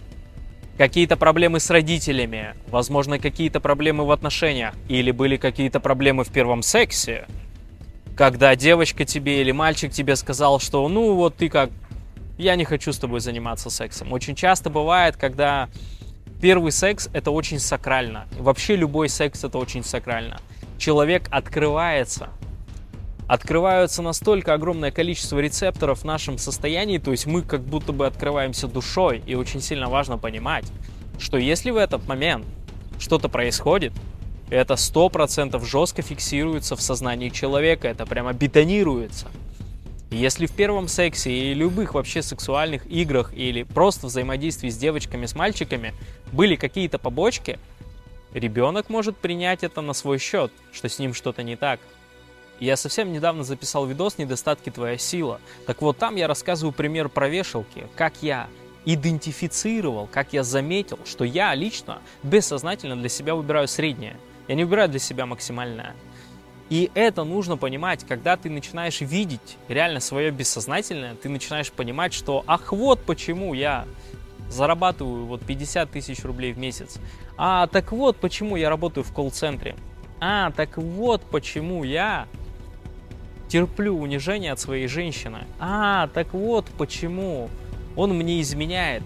какие-то 0.79 1.17
проблемы 1.17 1.59
с 1.59 1.69
родителями, 1.69 2.55
возможно, 2.69 3.19
какие-то 3.19 3.61
проблемы 3.61 4.05
в 4.07 4.11
отношениях, 4.11 4.75
или 4.89 5.11
были 5.11 5.37
какие-то 5.37 5.81
проблемы 5.81 6.25
в 6.25 6.31
первом 6.31 6.63
сексе, 6.63 7.27
когда 8.17 8.55
девочка 8.57 9.05
тебе 9.05 9.41
или 9.41 9.53
мальчик 9.53 9.93
тебе 9.93 10.17
сказал, 10.17 10.61
что 10.61 10.87
ну 10.89 11.15
вот 11.15 11.37
ты 11.37 11.49
как 11.49 11.71
я 12.41 12.57
не 12.57 12.65
хочу 12.65 12.93
с 12.93 12.99
тобой 12.99 13.21
заниматься 13.21 13.69
сексом. 13.69 14.13
Очень 14.13 14.35
часто 14.35 14.71
бывает, 14.71 15.17
когда 15.17 15.69
первый 16.41 16.73
секс 16.73 17.09
это 17.13 17.31
очень 17.31 17.59
сакрально. 17.59 18.27
Вообще 18.39 18.77
любой 18.77 19.11
секс 19.11 19.45
это 19.45 19.59
очень 19.59 19.85
сакрально. 19.85 20.41
Человек 20.79 21.29
открывается. 21.31 22.31
Открываются 23.29 24.03
настолько 24.03 24.55
огромное 24.55 24.91
количество 24.91 25.39
рецепторов 25.39 26.01
в 26.01 26.05
нашем 26.05 26.39
состоянии, 26.39 26.99
то 26.99 27.13
есть 27.13 27.27
мы 27.27 27.43
как 27.43 27.61
будто 27.61 27.93
бы 27.93 28.07
открываемся 28.07 28.67
душой. 28.67 29.23
И 29.27 29.35
очень 29.35 29.61
сильно 29.61 29.89
важно 29.89 30.19
понимать, 30.19 30.65
что 31.19 31.37
если 31.37 31.71
в 31.71 31.77
этот 31.77 32.09
момент 32.09 32.47
что-то 32.99 33.29
происходит, 33.29 33.93
это 34.51 34.77
сто 34.77 35.09
процентов 35.09 35.65
жестко 35.67 36.03
фиксируется 36.03 36.77
в 36.77 36.83
сознании 36.83 37.29
человека, 37.29 37.89
это 37.89 38.05
прямо 38.05 38.33
бетонируется. 38.33 39.29
Если 40.11 40.47
в 40.47 40.53
первом 40.53 40.89
сексе 40.89 41.31
и 41.31 41.55
любых 41.55 41.95
вообще 41.95 42.21
сексуальных 42.21 42.85
играх 42.91 43.33
или 43.33 43.63
просто 43.63 44.09
взаимодействии 44.09 44.69
с 44.69 44.77
девочками, 44.77 45.27
с 45.27 45.37
мальчиками 45.37 45.95
были 46.33 46.57
какие-то 46.57 46.99
побочки, 46.99 47.61
ребенок 48.35 48.89
может 48.89 49.17
принять 49.17 49.63
это 49.63 49.81
на 49.83 49.93
свой 49.93 50.19
счет, 50.19 50.51
что 50.73 50.89
с 50.89 50.99
ним 50.99 51.15
что-то 51.15 51.45
не 51.45 51.55
так. 51.55 51.79
Я 52.59 52.77
совсем 52.77 53.13
недавно 53.13 53.45
записал 53.45 53.87
видос 53.87 54.19
«Недостатки 54.19 54.69
твоя 54.69 54.99
сила». 54.99 55.41
Так 55.67 55.81
вот, 55.81 55.97
там 55.97 56.17
я 56.17 56.27
рассказываю 56.27 56.73
пример 56.73 57.09
про 57.09 57.29
вешалки, 57.29 57.87
как 57.95 58.15
я 58.21 58.49
идентифицировал, 58.85 60.09
как 60.11 60.33
я 60.33 60.43
заметил, 60.43 60.99
что 61.07 61.25
я 61.25 61.55
лично 61.55 62.03
бессознательно 62.25 62.97
для 62.97 63.09
себя 63.09 63.35
выбираю 63.35 63.69
среднее. 63.69 64.17
Я 64.51 64.57
не 64.57 64.65
выбираю 64.65 64.89
для 64.89 64.99
себя 64.99 65.27
максимальное. 65.27 65.95
И 66.71 66.91
это 66.97 67.23
нужно 67.23 67.57
понимать, 67.57 68.05
когда 68.05 68.37
ты 68.37 68.51
начинаешь 68.51 69.01
видеть 69.01 69.57
реально 69.69 70.01
свое 70.01 70.33
бессознательное, 70.33 71.15
ты 71.15 71.29
начинаешь 71.29 71.71
понимать, 71.71 72.13
что 72.13 72.43
ах 72.49 72.73
вот 72.73 73.01
почему 73.05 73.55
я 73.55 73.87
зарабатываю 74.49 75.27
вот 75.27 75.41
50 75.47 75.93
тысяч 75.93 76.25
рублей 76.25 76.53
в 76.53 76.59
месяц. 76.59 76.99
А 77.37 77.69
так 77.69 77.93
вот 77.93 78.17
почему 78.17 78.57
я 78.57 78.71
работаю 78.71 79.05
в 79.05 79.13
колл-центре. 79.15 79.77
А 80.19 80.51
так 80.51 80.79
вот 80.79 81.23
почему 81.31 81.85
я 81.85 82.27
терплю 83.47 83.97
унижение 83.97 84.51
от 84.51 84.59
своей 84.59 84.89
женщины. 84.89 85.45
А 85.61 86.09
так 86.09 86.35
вот 86.35 86.67
почему 86.77 87.49
он 87.95 88.17
мне 88.17 88.41
изменяет. 88.41 89.05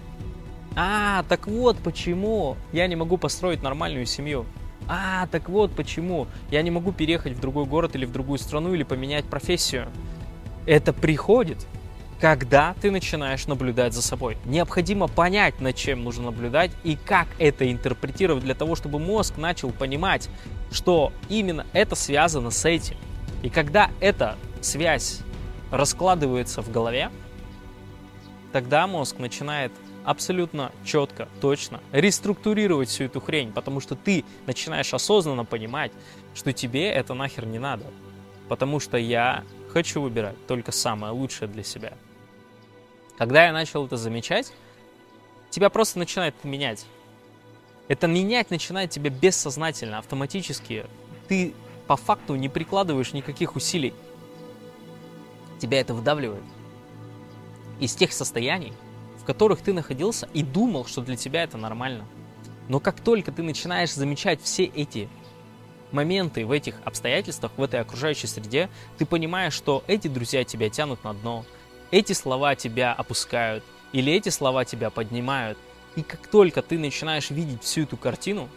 А 0.74 1.22
так 1.28 1.48
вот 1.48 1.76
почему 1.84 2.56
я 2.72 2.86
не 2.86 2.96
могу 2.96 3.18
построить 3.18 3.62
нормальную 3.62 4.06
семью. 4.06 4.46
А, 4.88 5.26
так 5.28 5.48
вот 5.48 5.72
почему. 5.72 6.26
Я 6.50 6.62
не 6.62 6.70
могу 6.70 6.92
переехать 6.92 7.32
в 7.32 7.40
другой 7.40 7.64
город 7.64 7.96
или 7.96 8.04
в 8.04 8.12
другую 8.12 8.38
страну 8.38 8.74
или 8.74 8.82
поменять 8.82 9.24
профессию. 9.24 9.88
Это 10.66 10.92
приходит, 10.92 11.66
когда 12.20 12.74
ты 12.80 12.90
начинаешь 12.90 13.46
наблюдать 13.46 13.92
за 13.92 14.02
собой. 14.02 14.36
Необходимо 14.44 15.08
понять, 15.08 15.60
над 15.60 15.76
чем 15.76 16.04
нужно 16.04 16.24
наблюдать 16.24 16.70
и 16.82 16.96
как 16.96 17.28
это 17.38 17.70
интерпретировать 17.70 18.44
для 18.44 18.54
того, 18.54 18.76
чтобы 18.76 18.98
мозг 18.98 19.36
начал 19.36 19.70
понимать, 19.70 20.28
что 20.70 21.12
именно 21.28 21.66
это 21.72 21.94
связано 21.94 22.50
с 22.50 22.64
этим. 22.64 22.96
И 23.42 23.50
когда 23.50 23.90
эта 24.00 24.36
связь 24.60 25.20
раскладывается 25.70 26.62
в 26.62 26.70
голове, 26.70 27.10
тогда 28.52 28.86
мозг 28.86 29.18
начинает 29.18 29.72
абсолютно 30.04 30.70
четко, 30.84 31.28
точно 31.40 31.80
реструктурировать 31.92 32.88
всю 32.88 33.04
эту 33.04 33.20
хрень, 33.20 33.52
потому 33.52 33.80
что 33.80 33.96
ты 33.96 34.24
начинаешь 34.46 34.92
осознанно 34.92 35.44
понимать, 35.44 35.92
что 36.34 36.52
тебе 36.52 36.88
это 36.88 37.14
нахер 37.14 37.46
не 37.46 37.58
надо. 37.58 37.86
Потому 38.48 38.78
что 38.80 38.98
я 38.98 39.44
хочу 39.72 40.02
выбирать 40.02 40.36
только 40.46 40.70
самое 40.70 41.12
лучшее 41.12 41.48
для 41.48 41.64
себя. 41.64 41.94
Когда 43.16 43.46
я 43.46 43.52
начал 43.52 43.86
это 43.86 43.96
замечать, 43.96 44.52
тебя 45.50 45.70
просто 45.70 45.98
начинает 45.98 46.34
менять. 46.44 46.84
Это 47.88 48.06
менять 48.06 48.50
начинает 48.50 48.90
тебя 48.90 49.10
бессознательно, 49.10 49.98
автоматически. 49.98 50.86
Ты 51.28 51.54
по 51.86 51.96
факту 51.96 52.34
не 52.34 52.48
прикладываешь 52.48 53.12
никаких 53.12 53.56
усилий. 53.56 53.94
Тебя 55.58 55.80
это 55.80 55.94
выдавливает. 55.94 56.42
Из 57.80 57.94
тех 57.94 58.12
состояний, 58.12 58.72
в 59.24 59.26
которых 59.26 59.62
ты 59.62 59.72
находился 59.72 60.28
и 60.34 60.42
думал, 60.42 60.84
что 60.84 61.00
для 61.00 61.16
тебя 61.16 61.44
это 61.44 61.56
нормально. 61.56 62.04
Но 62.68 62.78
как 62.78 63.00
только 63.00 63.32
ты 63.32 63.42
начинаешь 63.42 63.94
замечать 63.94 64.42
все 64.42 64.64
эти 64.64 65.08
моменты 65.92 66.44
в 66.44 66.52
этих 66.52 66.74
обстоятельствах, 66.84 67.50
в 67.56 67.62
этой 67.62 67.80
окружающей 67.80 68.26
среде, 68.26 68.68
ты 68.98 69.06
понимаешь, 69.06 69.54
что 69.54 69.82
эти 69.86 70.08
друзья 70.08 70.44
тебя 70.44 70.68
тянут 70.68 71.04
на 71.04 71.14
дно, 71.14 71.46
эти 71.90 72.12
слова 72.12 72.54
тебя 72.54 72.92
опускают, 72.92 73.64
или 73.92 74.12
эти 74.12 74.28
слова 74.28 74.66
тебя 74.66 74.90
поднимают. 74.90 75.56
И 75.96 76.02
как 76.02 76.26
только 76.26 76.60
ты 76.60 76.78
начинаешь 76.78 77.30
видеть 77.30 77.62
всю 77.62 77.84
эту 77.84 77.96
картину, 77.96 78.50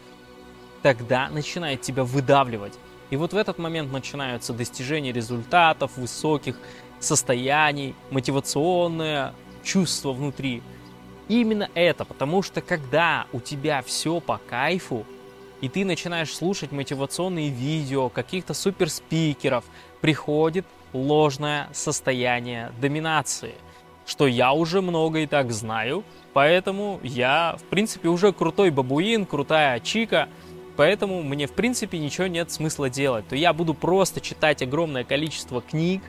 тогда 0.82 1.30
начинает 1.30 1.82
тебя 1.82 2.04
выдавливать. 2.04 2.74
И 3.10 3.16
вот 3.16 3.32
в 3.32 3.38
этот 3.38 3.58
момент 3.58 3.94
начинаются 3.94 4.52
достижения 4.52 5.14
результатов, 5.14 5.96
высоких 5.96 6.60
состояний, 7.00 7.96
мотивационное 8.12 9.34
чувство 9.68 10.14
внутри. 10.14 10.64
Именно 11.28 11.70
это, 11.76 12.06
потому 12.06 12.42
что 12.42 12.62
когда 12.62 13.28
у 13.34 13.42
тебя 13.42 13.82
все 13.82 14.22
по 14.22 14.40
кайфу, 14.50 15.06
и 15.60 15.68
ты 15.68 15.84
начинаешь 15.84 16.34
слушать 16.34 16.72
мотивационные 16.72 17.50
видео 17.50 18.10
каких-то 18.10 18.54
суперспикеров, 18.54 19.66
приходит 20.00 20.66
ложное 20.94 21.68
состояние 21.74 22.72
доминации, 22.80 23.56
что 24.06 24.26
я 24.26 24.54
уже 24.54 24.82
много 24.82 25.20
и 25.20 25.28
так 25.28 25.52
знаю, 25.52 26.06
поэтому 26.34 27.02
я, 27.04 27.58
в 27.60 27.64
принципе, 27.64 28.08
уже 28.08 28.32
крутой 28.32 28.70
бабуин, 28.70 29.26
крутая 29.26 29.82
чика, 29.82 30.30
поэтому 30.78 31.24
мне 31.24 31.46
в 31.46 31.52
принципе 31.52 32.00
ничего 32.00 32.28
нет 32.28 32.52
смысла 32.52 32.90
делать. 32.90 33.28
То 33.28 33.36
я 33.36 33.52
буду 33.52 33.74
просто 33.74 34.22
читать 34.22 34.62
огромное 34.62 35.04
количество 35.04 35.62
книг, 35.62 36.02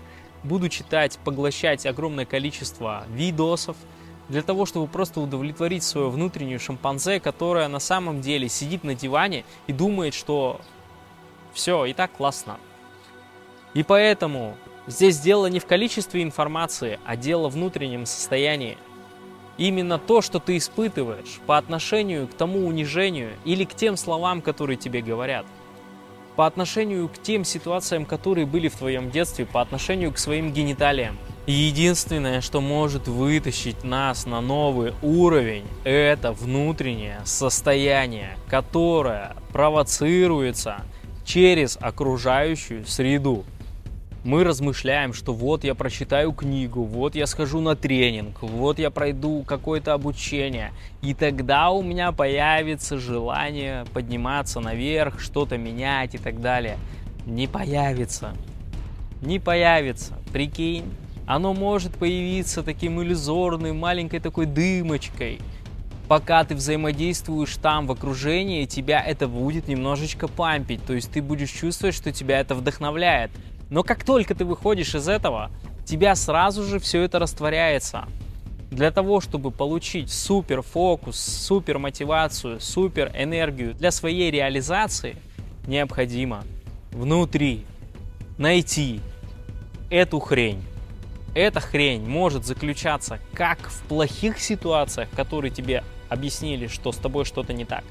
буду 0.43 0.69
читать, 0.69 1.19
поглощать 1.25 1.87
огромное 1.87 2.25
количество 2.25 3.05
видосов, 3.09 3.77
для 4.29 4.43
того, 4.43 4.67
чтобы 4.67 4.87
просто 4.87 5.21
удовлетворить 5.21 5.83
свою 5.83 6.11
внутреннюю 6.11 6.61
шимпанзе, 6.61 7.19
которая 7.19 7.69
на 7.69 7.79
самом 7.79 8.21
деле 8.21 8.49
сидит 8.49 8.85
на 8.85 8.95
диване 8.95 9.45
и 9.67 9.73
думает, 9.73 10.15
что 10.15 10.61
все, 11.53 11.87
и 11.87 11.95
так 11.95 12.13
классно. 12.13 12.59
И 13.75 13.83
поэтому 13.83 14.57
здесь 14.87 15.19
дело 15.19 15.47
не 15.47 15.61
в 15.61 15.67
количестве 15.67 16.23
информации, 16.23 17.01
а 17.07 17.17
дело 17.17 17.49
в 17.49 17.55
внутреннем 17.55 18.07
состоянии. 18.07 18.77
Именно 19.57 19.99
то, 19.99 20.21
что 20.23 20.39
ты 20.39 20.57
испытываешь 20.57 21.41
по 21.47 21.57
отношению 21.57 22.29
к 22.29 22.35
тому 22.35 22.67
унижению 22.67 23.33
или 23.45 23.65
к 23.65 23.75
тем 23.75 23.97
словам, 23.97 24.41
которые 24.41 24.77
тебе 24.77 25.01
говорят, 25.01 25.47
по 26.39 26.47
отношению 26.47 27.09
к 27.09 27.19
тем 27.21 27.43
ситуациям, 27.43 28.05
которые 28.07 28.47
были 28.47 28.69
в 28.69 28.77
твоем 28.77 29.11
детстве, 29.11 29.45
по 29.45 29.61
отношению 29.61 30.13
к 30.13 30.19
своим 30.19 30.53
гениталиям. 30.53 31.19
Единственное, 31.49 32.43
что 32.43 32.61
может 32.61 33.09
вытащить 33.09 33.83
нас 33.83 34.25
на 34.25 34.41
новый 34.41 34.95
уровень, 35.03 35.65
это 35.83 36.31
внутреннее 36.31 37.21
состояние, 37.25 38.37
которое 38.47 39.35
провоцируется 39.53 40.83
через 41.25 41.77
окружающую 41.81 42.87
среду 42.87 43.45
мы 44.29 44.45
размышляем, 44.45 45.15
что 45.15 45.33
вот 45.33 45.65
я 45.65 45.75
прочитаю 45.75 46.33
книгу, 46.33 46.83
вот 46.83 47.15
я 47.15 47.27
схожу 47.27 47.63
на 47.63 47.75
тренинг, 47.75 48.43
вот 48.43 48.79
я 48.79 48.91
пройду 48.91 49.43
какое-то 49.43 49.95
обучение, 49.95 50.73
и 51.01 51.15
тогда 51.15 51.71
у 51.71 51.83
меня 51.83 52.13
появится 52.13 52.99
желание 52.99 53.87
подниматься 53.95 54.61
наверх, 54.61 55.19
что-то 55.19 55.57
менять 55.57 56.15
и 56.15 56.19
так 56.19 56.43
далее. 56.43 56.77
Не 57.25 57.47
появится. 57.47 58.35
Не 59.23 59.39
появится. 59.39 60.19
Прикинь, 60.31 60.93
оно 61.27 61.55
может 61.55 61.95
появиться 61.95 62.63
таким 62.63 63.01
иллюзорным, 63.01 63.79
маленькой 63.79 64.21
такой 64.21 64.45
дымочкой. 64.45 65.41
Пока 66.07 66.45
ты 66.45 66.55
взаимодействуешь 66.55 67.57
там 67.57 67.87
в 67.87 67.93
окружении, 67.93 68.67
тебя 68.67 69.03
это 69.03 69.27
будет 69.27 69.69
немножечко 69.69 70.29
пампить. 70.29 70.85
То 70.85 70.93
есть 70.93 71.11
ты 71.13 71.23
будешь 71.23 71.51
чувствовать, 71.51 71.95
что 71.95 72.13
тебя 72.13 72.41
это 72.41 72.55
вдохновляет. 72.55 73.31
Но 73.71 73.83
как 73.83 74.05
только 74.05 74.35
ты 74.35 74.45
выходишь 74.45 74.95
из 74.95 75.09
этого, 75.09 75.51
тебя 75.85 76.15
сразу 76.15 76.65
же 76.65 76.79
все 76.79 77.03
это 77.03 77.19
растворяется. 77.19 78.07
Для 78.71 78.91
того, 78.91 79.21
чтобы 79.21 79.51
получить 79.51 80.13
супер 80.13 80.63
фокус, 80.63 81.19
супер 81.19 81.79
мотивацию, 81.79 82.61
супер 82.61 83.11
энергию 83.15 83.75
для 83.75 83.91
своей 83.91 84.31
реализации, 84.31 85.17
необходимо 85.67 86.45
внутри 86.93 87.65
найти 88.37 89.01
эту 89.91 90.21
хрень. 90.21 90.63
Эта 91.35 91.61
хрень 91.61 92.07
может 92.07 92.45
заключаться 92.45 93.19
как 93.33 93.59
в 93.71 93.83
плохих 93.85 94.39
ситуациях, 94.39 95.09
которые 95.15 95.51
тебе 95.51 95.85
объяснили, 96.09 96.67
что 96.67 96.93
с 96.93 96.97
тобой 96.97 97.25
что-то 97.25 97.53
не 97.53 97.65
так, 97.65 97.85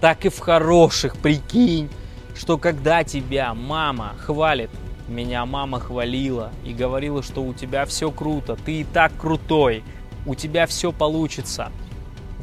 так 0.00 0.24
и 0.24 0.28
в 0.28 0.38
хороших, 0.38 1.16
прикинь, 1.16 1.90
что 2.36 2.56
когда 2.56 3.04
тебя 3.04 3.52
мама 3.54 4.14
хвалит 4.18 4.70
меня 5.08 5.44
мама 5.46 5.80
хвалила 5.80 6.52
и 6.64 6.72
говорила, 6.72 7.22
что 7.22 7.42
у 7.42 7.54
тебя 7.54 7.84
все 7.86 8.10
круто, 8.10 8.56
ты 8.56 8.80
и 8.80 8.84
так 8.84 9.12
крутой, 9.18 9.82
у 10.26 10.34
тебя 10.34 10.66
все 10.66 10.92
получится. 10.92 11.72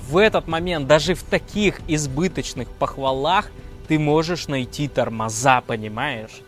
В 0.10 0.17
этот 0.17 0.48
момент, 0.48 0.88
даже 0.88 1.15
в 1.15 1.24
таких 1.24 1.81
избыточных 1.88 2.69
похвалах, 2.69 3.51
ты 3.88 4.00
можешь 4.00 4.48
найти 4.48 4.88
тормоза, 4.88 5.62
понимаешь? 5.62 6.41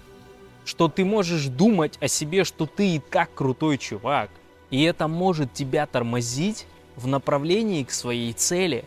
Что 0.66 0.88
ты 0.90 1.06
можешь 1.06 1.46
думать 1.46 1.98
о 2.02 2.08
себе, 2.08 2.44
что 2.44 2.66
ты 2.66 2.96
и 2.96 3.00
так 3.00 3.34
крутой 3.34 3.78
чувак. 3.78 4.30
И 4.70 4.84
это 4.84 5.08
может 5.08 5.54
тебя 5.54 5.86
тормозить 5.86 6.66
в 6.96 7.08
направлении 7.08 7.84
к 7.84 7.92
своей 7.92 8.34
цели. 8.34 8.84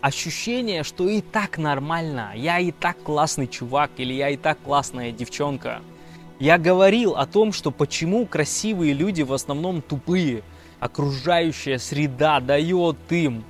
Ощущение, 0.00 0.82
что 0.82 1.08
и 1.08 1.20
так 1.20 1.58
нормально, 1.58 2.32
я 2.34 2.58
и 2.58 2.72
так 2.72 3.00
классный 3.02 3.46
чувак 3.46 3.90
или 3.98 4.14
я 4.14 4.30
и 4.30 4.36
так 4.36 4.58
классная 4.64 5.12
девчонка– 5.12 5.82
я 6.40 6.56
говорил 6.56 7.16
о 7.16 7.26
том, 7.26 7.52
что 7.52 7.70
почему 7.70 8.24
красивые 8.24 8.94
люди 8.94 9.22
в 9.22 9.32
основном 9.32 9.82
тупые. 9.82 10.42
Окружающая 10.80 11.78
среда 11.78 12.40
дает 12.40 12.96
им, 13.10 13.44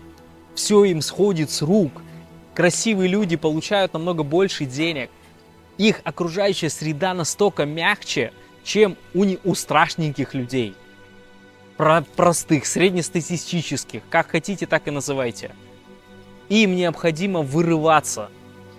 все 0.56 0.82
им 0.82 1.00
сходит 1.00 1.52
с 1.52 1.62
рук. 1.62 1.92
Красивые 2.52 3.08
люди 3.08 3.36
получают 3.36 3.92
намного 3.92 4.24
больше 4.24 4.64
денег. 4.64 5.08
Их 5.78 6.00
окружающая 6.02 6.68
среда 6.68 7.14
настолько 7.14 7.64
мягче, 7.64 8.32
чем 8.64 8.96
у, 9.14 9.22
не, 9.22 9.38
у 9.44 9.54
страшненьких 9.54 10.34
людей. 10.34 10.74
Про 11.76 12.02
простых, 12.16 12.66
среднестатистических, 12.66 14.02
как 14.10 14.32
хотите, 14.32 14.66
так 14.66 14.88
и 14.88 14.90
называйте. 14.90 15.52
Им 16.48 16.74
необходимо 16.74 17.42
вырываться 17.42 18.30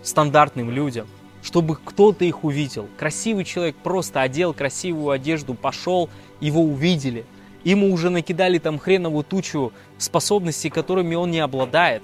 стандартным 0.04 0.69
людям– 0.69 1.08
чтобы 1.42 1.76
кто-то 1.76 2.26
их 2.26 2.44
увидел. 2.44 2.88
Красивый 2.98 3.46
человек 3.46 3.76
просто 3.76 4.22
одел 4.22 4.54
красивую 4.54 5.10
одежду, 5.12 5.54
пошел, 5.54 6.10
его 6.40 6.62
увидели. 6.62 7.26
Ему 7.64 7.94
уже 7.94 8.10
накидали 8.10 8.58
там 8.58 8.80
хреновую 8.80 9.24
тучу 9.24 9.72
способностей, 9.98 10.70
которыми 10.70 11.16
он 11.16 11.32
не 11.32 11.40
обладает. 11.40 12.04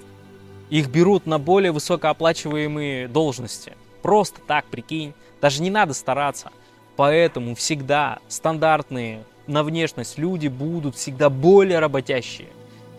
Их 0.70 0.88
берут 0.88 1.26
на 1.26 1.38
более 1.38 1.72
высокооплачиваемые 1.72 3.08
должности. 3.08 3.72
Просто 4.02 4.40
так, 4.46 4.66
прикинь. 4.66 5.14
Даже 5.40 5.62
не 5.62 5.70
надо 5.70 5.94
стараться. 5.94 6.50
Поэтому 6.96 7.54
всегда 7.54 8.18
стандартные 8.28 9.24
на 9.46 9.62
внешность 9.62 10.18
люди 10.18 10.48
будут 10.48 10.96
всегда 10.96 11.30
более 11.30 11.78
работящие. 11.78 12.48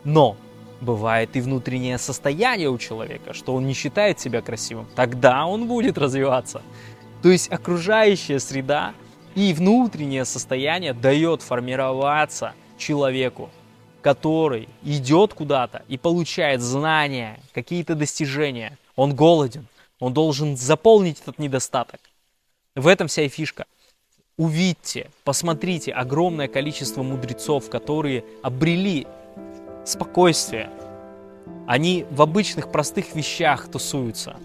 Но 0.04 0.36
Бывает 0.82 1.36
и 1.36 1.42
внутреннее 1.42 1.98
состояние 1.98 2.70
у 2.70 2.78
человека, 2.78 3.34
что 3.34 3.54
он 3.54 3.68
не 3.68 3.74
считает 3.74 4.20
себя 4.20 4.42
красивым. 4.42 4.88
Тогда 4.96 5.46
он 5.46 5.68
будет 5.68 5.98
развиваться. 5.98 6.62
То 7.22 7.30
есть 7.30 7.52
окружающая 7.52 8.40
среда 8.40 8.94
и 9.36 9.54
внутреннее 9.54 10.24
состояние 10.24 10.94
дает 10.94 11.42
формироваться 11.42 12.54
человеку, 12.78 13.50
который 14.02 14.70
идет 14.84 15.34
куда-то 15.34 15.84
и 15.90 15.98
получает 15.98 16.62
знания, 16.62 17.40
какие-то 17.54 17.96
достижения. 17.96 18.78
Он 18.96 19.14
голоден, 19.14 19.68
он 20.00 20.14
должен 20.14 20.56
заполнить 20.56 21.20
этот 21.20 21.40
недостаток. 21.40 22.00
В 22.76 22.88
этом 22.88 23.08
вся 23.08 23.24
и 23.24 23.30
фишка. 23.30 23.66
Увидьте, 24.38 25.12
посмотрите 25.26 25.92
огромное 25.92 26.48
количество 26.48 27.04
мудрецов, 27.04 27.70
которые 27.70 28.24
обрели 28.42 29.06
спокойствие. 29.86 30.70
Они 31.68 32.06
в 32.10 32.22
обычных 32.22 32.72
простых 32.72 33.16
вещах 33.16 33.68
тусуются. 33.70 34.38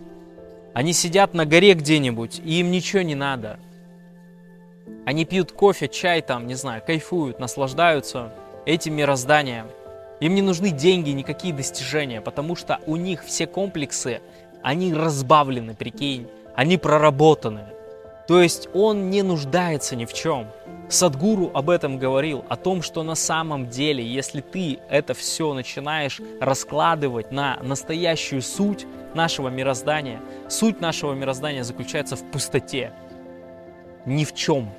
Они 0.75 0.93
сидят 0.93 1.35
на 1.35 1.47
горе 1.47 1.75
где-нибудь, 1.75 2.41
и 2.45 2.61
им 2.61 2.71
ничего 2.71 3.03
не 3.03 3.15
надо. 3.15 3.59
Они 5.07 5.25
пьют 5.25 5.53
кофе, 5.53 5.89
чай 5.89 6.21
там, 6.21 6.47
не 6.47 6.55
знаю, 6.55 6.83
кайфуют, 6.85 7.39
наслаждаются 7.39 8.33
этим 8.67 8.95
мирозданием. 8.95 9.67
Им 10.21 10.35
не 10.35 10.43
нужны 10.43 10.71
деньги, 10.71 11.11
никакие 11.11 11.55
достижения, 11.55 12.21
потому 12.21 12.57
что 12.57 12.81
у 12.87 12.97
них 12.97 13.25
все 13.25 13.47
комплексы, 13.47 14.21
они 14.63 14.95
разбавлены, 14.95 15.75
прикинь, 15.75 16.29
они 16.55 16.79
проработаны. 16.79 17.74
То 18.27 18.41
есть 18.41 18.69
он 18.73 19.11
не 19.11 19.23
нуждается 19.23 19.97
ни 19.97 20.07
в 20.07 20.15
чем. 20.15 20.49
Садгуру 20.89 21.51
об 21.55 21.71
этом 21.71 21.99
говорил, 21.99 22.45
о 22.49 22.57
том, 22.57 22.83
что 22.83 23.03
на 23.03 23.15
самом 23.15 23.69
деле, 23.69 24.05
если 24.05 24.41
ты 24.41 24.79
это 24.89 25.15
все 25.15 25.53
начинаешь 25.53 26.21
раскладывать 26.41 27.33
на 27.33 27.59
настоящую 27.63 28.43
суть 28.43 28.87
нашего 29.15 29.49
мироздания, 29.49 30.21
суть 30.49 30.81
нашего 30.81 31.13
мироздания 31.13 31.65
заключается 31.65 32.17
в 32.17 32.31
пустоте, 32.31 32.93
ни 34.07 34.25
в 34.25 34.35
чем. 34.35 34.71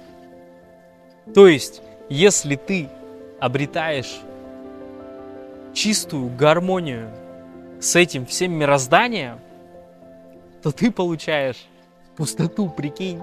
То 1.33 1.47
есть, 1.47 1.81
если 2.09 2.55
ты 2.55 2.87
обретаешь 3.39 4.19
чистую 5.73 6.29
гармонию 6.35 7.11
с 7.79 7.95
этим 7.95 8.25
всем 8.25 8.53
мирозданием, 8.53 9.39
то 10.61 10.71
ты 10.71 10.91
получаешь 10.91 11.65
пустоту, 12.15 12.69
прикинь 12.69 13.21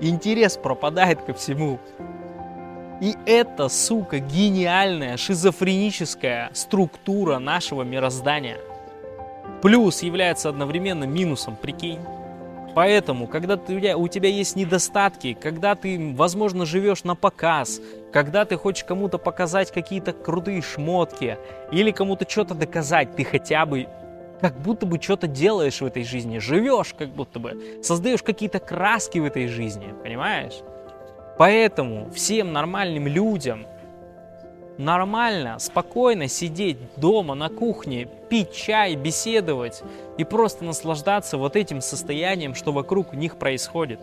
интерес 0.00 0.56
пропадает 0.56 1.22
ко 1.22 1.34
всему. 1.34 1.78
И 3.00 3.14
это, 3.26 3.68
сука, 3.68 4.18
гениальная 4.18 5.16
шизофреническая 5.16 6.50
структура 6.52 7.38
нашего 7.38 7.82
мироздания. 7.82 8.58
Плюс 9.62 10.02
является 10.02 10.48
одновременно 10.48 11.04
минусом, 11.04 11.56
прикинь. 11.56 12.00
Поэтому, 12.74 13.26
когда 13.26 13.56
ты, 13.56 13.94
у 13.96 14.08
тебя 14.08 14.28
есть 14.28 14.54
недостатки, 14.54 15.36
когда 15.40 15.74
ты, 15.74 16.14
возможно, 16.16 16.64
живешь 16.64 17.02
на 17.02 17.16
показ, 17.16 17.80
когда 18.12 18.44
ты 18.44 18.56
хочешь 18.56 18.84
кому-то 18.84 19.18
показать 19.18 19.72
какие-то 19.72 20.12
крутые 20.12 20.62
шмотки 20.62 21.38
или 21.72 21.90
кому-то 21.90 22.28
что-то 22.28 22.54
доказать, 22.54 23.16
ты 23.16 23.24
хотя 23.24 23.66
бы 23.66 23.88
как 24.40 24.60
будто 24.60 24.86
бы 24.86 25.00
что-то 25.00 25.26
делаешь 25.26 25.80
в 25.80 25.84
этой 25.86 26.04
жизни, 26.04 26.38
живешь 26.38 26.94
как 26.96 27.08
будто 27.08 27.38
бы, 27.38 27.80
создаешь 27.82 28.22
какие-то 28.22 28.58
краски 28.58 29.18
в 29.18 29.24
этой 29.24 29.48
жизни, 29.48 29.94
понимаешь? 30.02 30.60
Поэтому 31.38 32.10
всем 32.10 32.52
нормальным 32.52 33.06
людям 33.06 33.66
нормально, 34.76 35.58
спокойно 35.58 36.28
сидеть 36.28 36.78
дома 36.96 37.34
на 37.34 37.48
кухне, 37.48 38.08
пить 38.28 38.52
чай, 38.52 38.94
беседовать 38.94 39.82
и 40.16 40.24
просто 40.24 40.64
наслаждаться 40.64 41.36
вот 41.36 41.56
этим 41.56 41.80
состоянием, 41.80 42.54
что 42.54 42.72
вокруг 42.72 43.12
них 43.12 43.36
происходит. 43.36 44.00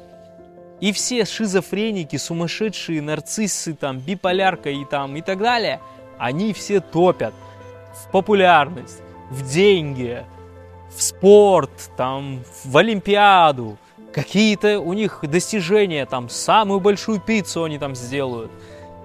И 0.81 0.91
все 0.91 1.23
шизофреники, 1.23 2.17
сумасшедшие 2.17 3.01
нарциссы, 3.01 3.73
там, 3.73 3.99
биполярка 3.99 4.69
и 4.69 4.83
там 4.83 5.15
и 5.15 5.21
так 5.21 5.39
далее, 5.39 5.79
они 6.17 6.53
все 6.53 6.81
топят 6.81 7.33
в 7.93 8.11
популярность, 8.11 9.01
в 9.29 9.47
деньги, 9.49 10.25
в 10.95 11.01
спорт, 11.01 11.91
там, 11.97 12.43
в 12.63 12.77
Олимпиаду, 12.77 13.77
какие-то 14.13 14.79
у 14.79 14.93
них 14.93 15.19
достижения, 15.23 16.05
там, 16.05 16.29
самую 16.29 16.79
большую 16.79 17.19
пиццу 17.19 17.63
они 17.63 17.77
там 17.77 17.95
сделают. 17.95 18.51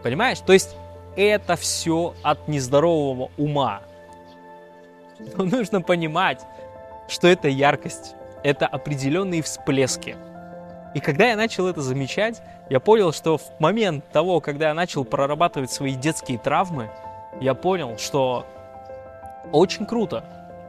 Понимаешь? 0.02 0.38
То 0.40 0.52
есть 0.52 0.76
это 1.16 1.56
все 1.56 2.14
от 2.22 2.48
нездорового 2.48 3.30
ума. 3.36 3.82
Но 5.36 5.44
нужно 5.44 5.82
понимать, 5.82 6.40
что 7.08 7.28
это 7.28 7.48
яркость, 7.48 8.14
это 8.42 8.66
определенные 8.66 9.42
всплески. 9.42 10.16
И 10.94 11.00
когда 11.00 11.28
я 11.28 11.36
начал 11.36 11.66
это 11.66 11.82
замечать, 11.82 12.40
я 12.68 12.80
понял, 12.80 13.12
что 13.12 13.38
в 13.38 13.44
момент 13.58 14.04
того, 14.12 14.40
когда 14.40 14.68
я 14.68 14.74
начал 14.74 15.04
прорабатывать 15.04 15.70
свои 15.70 15.94
детские 15.94 16.38
травмы, 16.38 16.90
я 17.40 17.54
понял, 17.54 17.96
что 17.98 18.46
очень 19.52 19.86
круто. 19.86 20.24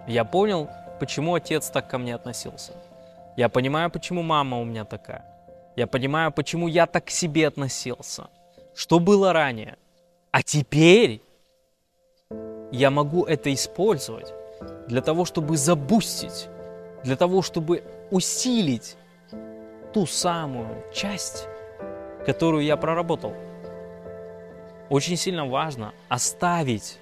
Я 0.07 0.25
понял, 0.25 0.69
почему 0.99 1.35
отец 1.35 1.69
так 1.69 1.87
ко 1.87 1.97
мне 1.97 2.15
относился. 2.15 2.73
Я 3.37 3.49
понимаю, 3.49 3.89
почему 3.89 4.21
мама 4.23 4.59
у 4.59 4.63
меня 4.63 4.85
такая. 4.85 5.25
Я 5.75 5.87
понимаю, 5.87 6.31
почему 6.31 6.67
я 6.67 6.85
так 6.85 7.05
к 7.05 7.09
себе 7.09 7.47
относился. 7.47 8.27
Что 8.75 8.99
было 8.99 9.33
ранее. 9.33 9.77
А 10.31 10.43
теперь 10.43 11.21
я 12.71 12.89
могу 12.89 13.25
это 13.25 13.53
использовать 13.53 14.33
для 14.87 15.01
того, 15.01 15.25
чтобы 15.25 15.57
забустить, 15.57 16.47
для 17.03 17.15
того, 17.15 17.41
чтобы 17.41 17.83
усилить 18.11 18.95
ту 19.93 20.05
самую 20.05 20.83
часть, 20.93 21.47
которую 22.25 22.63
я 22.63 22.77
проработал. 22.77 23.33
Очень 24.89 25.17
сильно 25.17 25.45
важно 25.45 25.93
оставить 26.09 27.00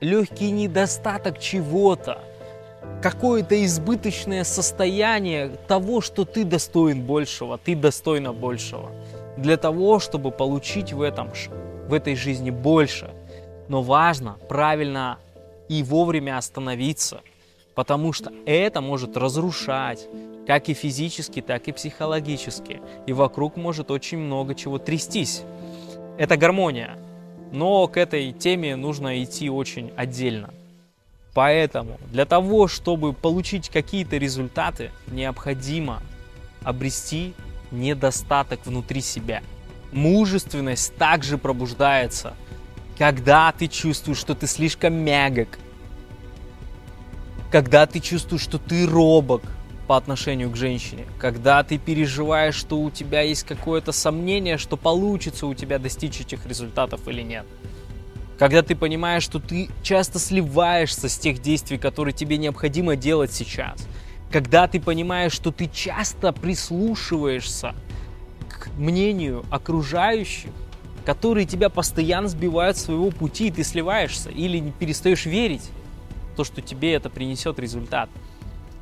легкий 0.00 0.50
недостаток 0.50 1.38
чего-то, 1.38 2.18
какое-то 3.02 3.64
избыточное 3.64 4.44
состояние 4.44 5.52
того, 5.66 6.00
что 6.00 6.24
ты 6.24 6.44
достоин 6.44 7.02
большего, 7.02 7.58
ты 7.58 7.74
достойна 7.74 8.32
большего, 8.32 8.90
для 9.36 9.56
того, 9.56 9.98
чтобы 10.00 10.30
получить 10.30 10.92
в, 10.92 11.02
этом, 11.02 11.30
в 11.88 11.94
этой 11.94 12.16
жизни 12.16 12.50
больше. 12.50 13.10
Но 13.68 13.82
важно 13.82 14.36
правильно 14.48 15.18
и 15.68 15.82
вовремя 15.82 16.38
остановиться, 16.38 17.20
потому 17.74 18.12
что 18.12 18.32
это 18.46 18.80
может 18.80 19.16
разрушать 19.16 20.08
как 20.48 20.70
и 20.70 20.72
физически, 20.72 21.42
так 21.42 21.68
и 21.68 21.72
психологически. 21.72 22.80
И 23.06 23.12
вокруг 23.12 23.56
может 23.56 23.90
очень 23.90 24.16
много 24.16 24.54
чего 24.54 24.78
трястись. 24.78 25.42
Это 26.16 26.38
гармония. 26.38 26.96
Но 27.52 27.86
к 27.88 27.96
этой 27.96 28.32
теме 28.32 28.76
нужно 28.76 29.22
идти 29.22 29.48
очень 29.48 29.92
отдельно. 29.96 30.50
Поэтому 31.34 31.98
для 32.10 32.24
того, 32.24 32.68
чтобы 32.68 33.12
получить 33.12 33.68
какие-то 33.68 34.16
результаты, 34.16 34.90
необходимо 35.06 36.02
обрести 36.62 37.34
недостаток 37.70 38.66
внутри 38.66 39.00
себя. 39.00 39.42
Мужественность 39.92 40.96
также 40.96 41.38
пробуждается, 41.38 42.34
когда 42.98 43.52
ты 43.52 43.68
чувствуешь, 43.68 44.18
что 44.18 44.34
ты 44.34 44.46
слишком 44.46 44.94
мягок, 44.94 45.58
когда 47.50 47.86
ты 47.86 48.00
чувствуешь, 48.00 48.42
что 48.42 48.58
ты 48.58 48.86
робок 48.86 49.42
по 49.88 49.96
отношению 49.96 50.50
к 50.50 50.56
женщине, 50.56 51.06
когда 51.18 51.64
ты 51.64 51.78
переживаешь, 51.78 52.54
что 52.54 52.78
у 52.78 52.90
тебя 52.90 53.22
есть 53.22 53.44
какое-то 53.44 53.90
сомнение, 53.90 54.58
что 54.58 54.76
получится 54.76 55.46
у 55.46 55.54
тебя 55.54 55.78
достичь 55.78 56.20
этих 56.20 56.46
результатов 56.46 57.08
или 57.08 57.22
нет. 57.22 57.46
Когда 58.38 58.62
ты 58.62 58.76
понимаешь, 58.76 59.22
что 59.22 59.40
ты 59.40 59.70
часто 59.82 60.18
сливаешься 60.18 61.08
с 61.08 61.18
тех 61.18 61.40
действий, 61.40 61.78
которые 61.78 62.12
тебе 62.12 62.36
необходимо 62.36 62.96
делать 62.96 63.32
сейчас. 63.32 63.88
Когда 64.30 64.68
ты 64.68 64.78
понимаешь, 64.78 65.32
что 65.32 65.50
ты 65.50 65.70
часто 65.72 66.32
прислушиваешься 66.32 67.74
к 68.46 68.68
мнению 68.76 69.46
окружающих, 69.50 70.50
которые 71.06 71.46
тебя 71.46 71.70
постоянно 71.70 72.28
сбивают 72.28 72.76
с 72.76 72.84
своего 72.84 73.10
пути, 73.10 73.48
и 73.48 73.50
ты 73.50 73.64
сливаешься 73.64 74.28
или 74.28 74.58
не 74.58 74.70
перестаешь 74.70 75.24
верить 75.24 75.70
в 76.32 76.36
то, 76.36 76.44
что 76.44 76.60
тебе 76.60 76.92
это 76.92 77.08
принесет 77.08 77.58
результат. 77.58 78.10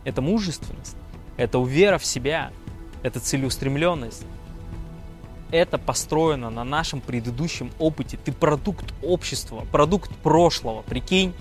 Это 0.07 0.23
мужественность, 0.23 0.97
это 1.37 1.61
вера 1.65 1.99
в 1.99 2.07
себя, 2.07 2.53
это 3.03 3.19
целеустремленность. 3.19 4.23
Это 5.51 5.79
построено 5.79 6.49
на 6.49 6.63
нашем 6.63 7.01
предыдущем 7.01 7.73
опыте. 7.81 8.17
Ты 8.25 8.31
продукт 8.31 8.95
общества, 9.03 9.67
продукт 9.73 10.15
прошлого. 10.19 10.83
Прикинь, 10.83 11.35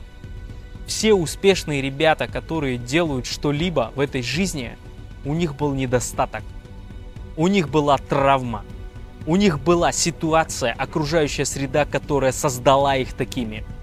все 0.88 1.13
успешные 1.13 1.84
ребята, 1.84 2.28
которые 2.28 2.80
делают 2.80 3.28
что-либо 3.28 3.91
в 3.95 3.99
этой 3.99 4.23
жизни, 4.23 4.78
у 5.25 5.36
них 5.36 5.56
был 5.56 5.75
недостаток. 5.75 6.41
У 7.38 7.47
них 7.47 7.69
была 7.69 7.99
травма. 7.99 8.65
У 9.28 9.36
них 9.36 9.60
была 9.60 9.91
ситуация, 9.91 10.73
окружающая 10.73 11.45
среда, 11.45 11.86
которая 11.86 12.32
создала 12.32 12.95
их 12.95 13.13
такими– 13.13 13.63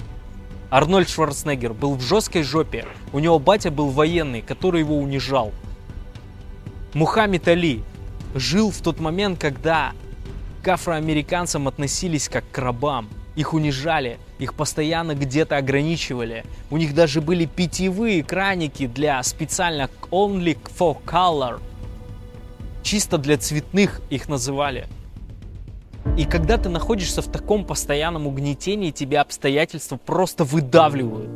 Арнольд 0.73 1.11
Шварценеггер 1.11 1.75
был 1.75 1.97
в 1.97 2.01
жесткой 2.01 2.45
жопе. 2.45 2.87
У 3.13 3.19
него 3.19 3.39
батя 3.39 3.71
был 3.71 3.91
военный, 3.91 4.41
который 4.41 4.81
его 4.81 4.97
унижал. 4.97 5.53
Мухаммед 6.95 7.47
Али 7.47 7.83
жил 8.35 8.71
в 8.71 8.79
тот 8.79 8.99
момент, 8.99 9.39
когда 9.39 9.93
к 10.63 10.69
афроамериканцам 10.69 11.69
относились 11.69 12.31
как 12.31 12.51
к 12.51 12.57
рабам. 12.57 13.11
Их 13.37 13.53
унижали, 13.53 14.19
их 14.39 14.55
постоянно 14.55 15.15
где-то 15.15 15.59
ограничивали. 15.59 16.43
У 16.71 16.79
них 16.79 16.95
даже 16.95 17.21
были 17.21 17.45
питьевые 17.45 18.25
краники 18.25 18.87
для 18.87 19.23
специально 19.25 19.91
only 20.11 20.57
for 20.79 20.97
color. 21.05 21.61
Чисто 22.83 23.19
для 23.19 23.37
цветных 23.37 24.01
их 24.09 24.27
называли. 24.27 24.89
И 26.17 26.27
когда 26.27 26.59
ты 26.59 26.69
находишься 26.69 27.23
в 27.23 27.29
таком 27.33 27.65
постоянном 27.65 28.27
угнетении, 28.27 28.91
тебя 28.91 29.23
обстоятельства 29.23 29.97
просто 29.97 30.45
выдавливают 30.45 31.31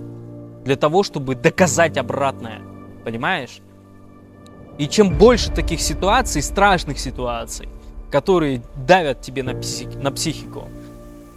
для 0.64 0.76
того, 0.76 1.02
чтобы 1.02 1.34
доказать 1.34 1.96
обратное. 1.96 2.60
Понимаешь? 3.02 3.60
И 4.76 4.86
чем 4.86 5.16
больше 5.16 5.50
таких 5.50 5.80
ситуаций, 5.80 6.42
страшных 6.42 6.98
ситуаций, 6.98 7.70
которые 8.10 8.62
давят 8.86 9.22
тебе 9.22 9.42
на, 9.42 9.54
псих, 9.54 9.94
на 9.94 10.12
психику, 10.12 10.68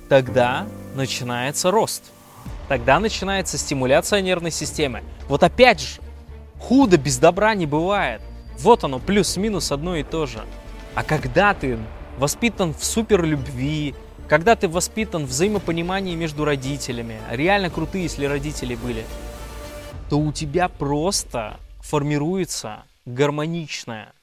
тогда 0.10 0.68
начинается 0.96 1.72
рост. 1.72 2.12
Тогда 2.68 3.00
начинается 3.00 3.58
стимуляция 3.58 4.22
нервной 4.22 4.52
системы. 4.52 5.02
Вот 5.30 5.44
опять 5.44 5.80
же, 5.80 6.02
худо 6.60 6.98
без 6.98 7.18
добра 7.18 7.56
не 7.56 7.66
бывает. 7.66 8.22
Вот 8.60 8.84
оно, 8.84 9.00
плюс-минус 9.00 9.72
одно 9.72 9.96
и 9.96 10.04
то 10.04 10.26
же. 10.26 10.40
А 10.94 11.04
когда 11.04 11.54
ты 11.54 11.78
воспитан 12.20 12.74
в 12.74 12.84
супер 12.84 13.24
любви, 13.24 13.96
когда 14.28 14.56
ты 14.56 14.68
воспитан 14.68 15.26
в 15.26 15.30
взаимопонимании 15.30 16.16
между 16.16 16.44
родителями, 16.44 17.20
реально 17.32 17.70
крутые, 17.70 18.04
если 18.04 18.26
родители 18.26 18.76
были, 18.76 19.06
то 20.10 20.20
у 20.20 20.34
тебя 20.34 20.68
просто 20.68 21.58
формируется 21.80 22.84
гармоничное 23.06 24.14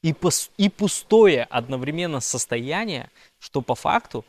и, 0.00 0.12
пос- 0.12 0.50
и 0.58 0.68
пустое 0.68 1.42
одновременно 1.42 2.20
состояние, 2.20 3.10
что 3.40 3.62
по 3.62 3.74
факту 3.74 4.24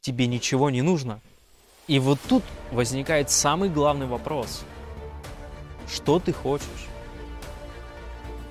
тебе 0.00 0.26
ничего 0.26 0.70
не 0.70 0.82
нужно. 0.82 1.20
И 1.86 2.00
вот 2.00 2.18
тут 2.28 2.42
возникает 2.72 3.30
самый 3.30 3.68
главный 3.68 4.06
вопрос. 4.06 4.62
Что 5.88 6.18
ты 6.18 6.32
хочешь? 6.32 6.89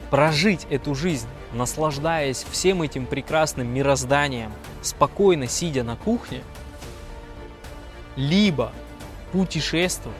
Прожить 0.09 0.65
эту 0.69 0.95
жизнь 0.95 1.27
наслаждаясь 1.53 2.45
всем 2.51 2.81
этим 2.81 3.05
прекрасным 3.05 3.67
мирозданием, 3.67 4.51
спокойно 4.81 5.47
сидя 5.47 5.83
на 5.83 5.95
кухне, 5.95 6.43
либо 8.15 8.71
путешествовать, 9.31 10.17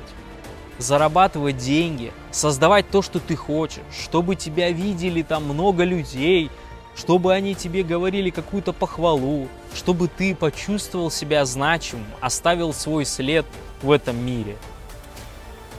зарабатывать 0.78 1.58
деньги, 1.58 2.12
создавать 2.32 2.90
то, 2.90 3.02
что 3.02 3.20
ты 3.20 3.36
хочешь, 3.36 3.84
чтобы 4.04 4.36
тебя 4.36 4.72
видели 4.72 5.22
там 5.22 5.44
много 5.46 5.84
людей, 5.84 6.50
чтобы 6.96 7.34
они 7.34 7.56
тебе 7.56 7.84
говорили 7.84 8.30
какую-то 8.30 8.74
похвалу, 8.74 9.48
чтобы 9.74 10.08
ты 10.08 10.36
почувствовал 10.36 11.12
себя 11.12 11.46
значимым, 11.46 12.08
оставил 12.22 12.74
свой 12.74 13.06
след 13.06 13.46
в 13.82 13.92
этом 13.92 14.18
мире. 14.18 14.58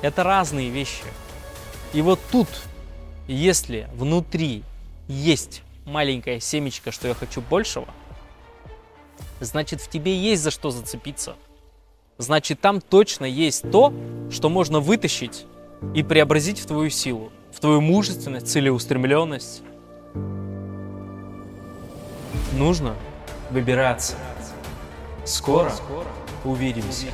Это 0.02 0.22
разные 0.22 0.70
вещи. 0.70 1.04
И 1.92 2.02
вот 2.02 2.20
тут, 2.30 2.48
если 3.28 3.88
внутри 3.94 4.62
есть 5.08 5.62
маленькая 5.84 6.40
семечко, 6.40 6.92
что 6.92 7.08
я 7.08 7.14
хочу 7.14 7.40
большего, 7.40 7.88
значит 9.40 9.80
в 9.80 9.88
тебе 9.88 10.16
есть 10.16 10.42
за 10.42 10.50
что 10.50 10.70
зацепиться. 10.70 11.36
Значит 12.18 12.60
там 12.60 12.80
точно 12.80 13.24
есть 13.24 13.70
то, 13.70 13.92
что 14.30 14.48
можно 14.48 14.80
вытащить 14.80 15.46
и 15.94 16.02
преобразить 16.02 16.60
в 16.60 16.66
твою 16.66 16.90
силу, 16.90 17.32
в 17.52 17.60
твою 17.60 17.80
мужественность, 17.80 18.48
целеустремленность. 18.48 19.62
Нужно 22.52 22.94
выбираться. 23.50 24.16
Скоро 25.24 25.72
увидимся. 26.44 27.06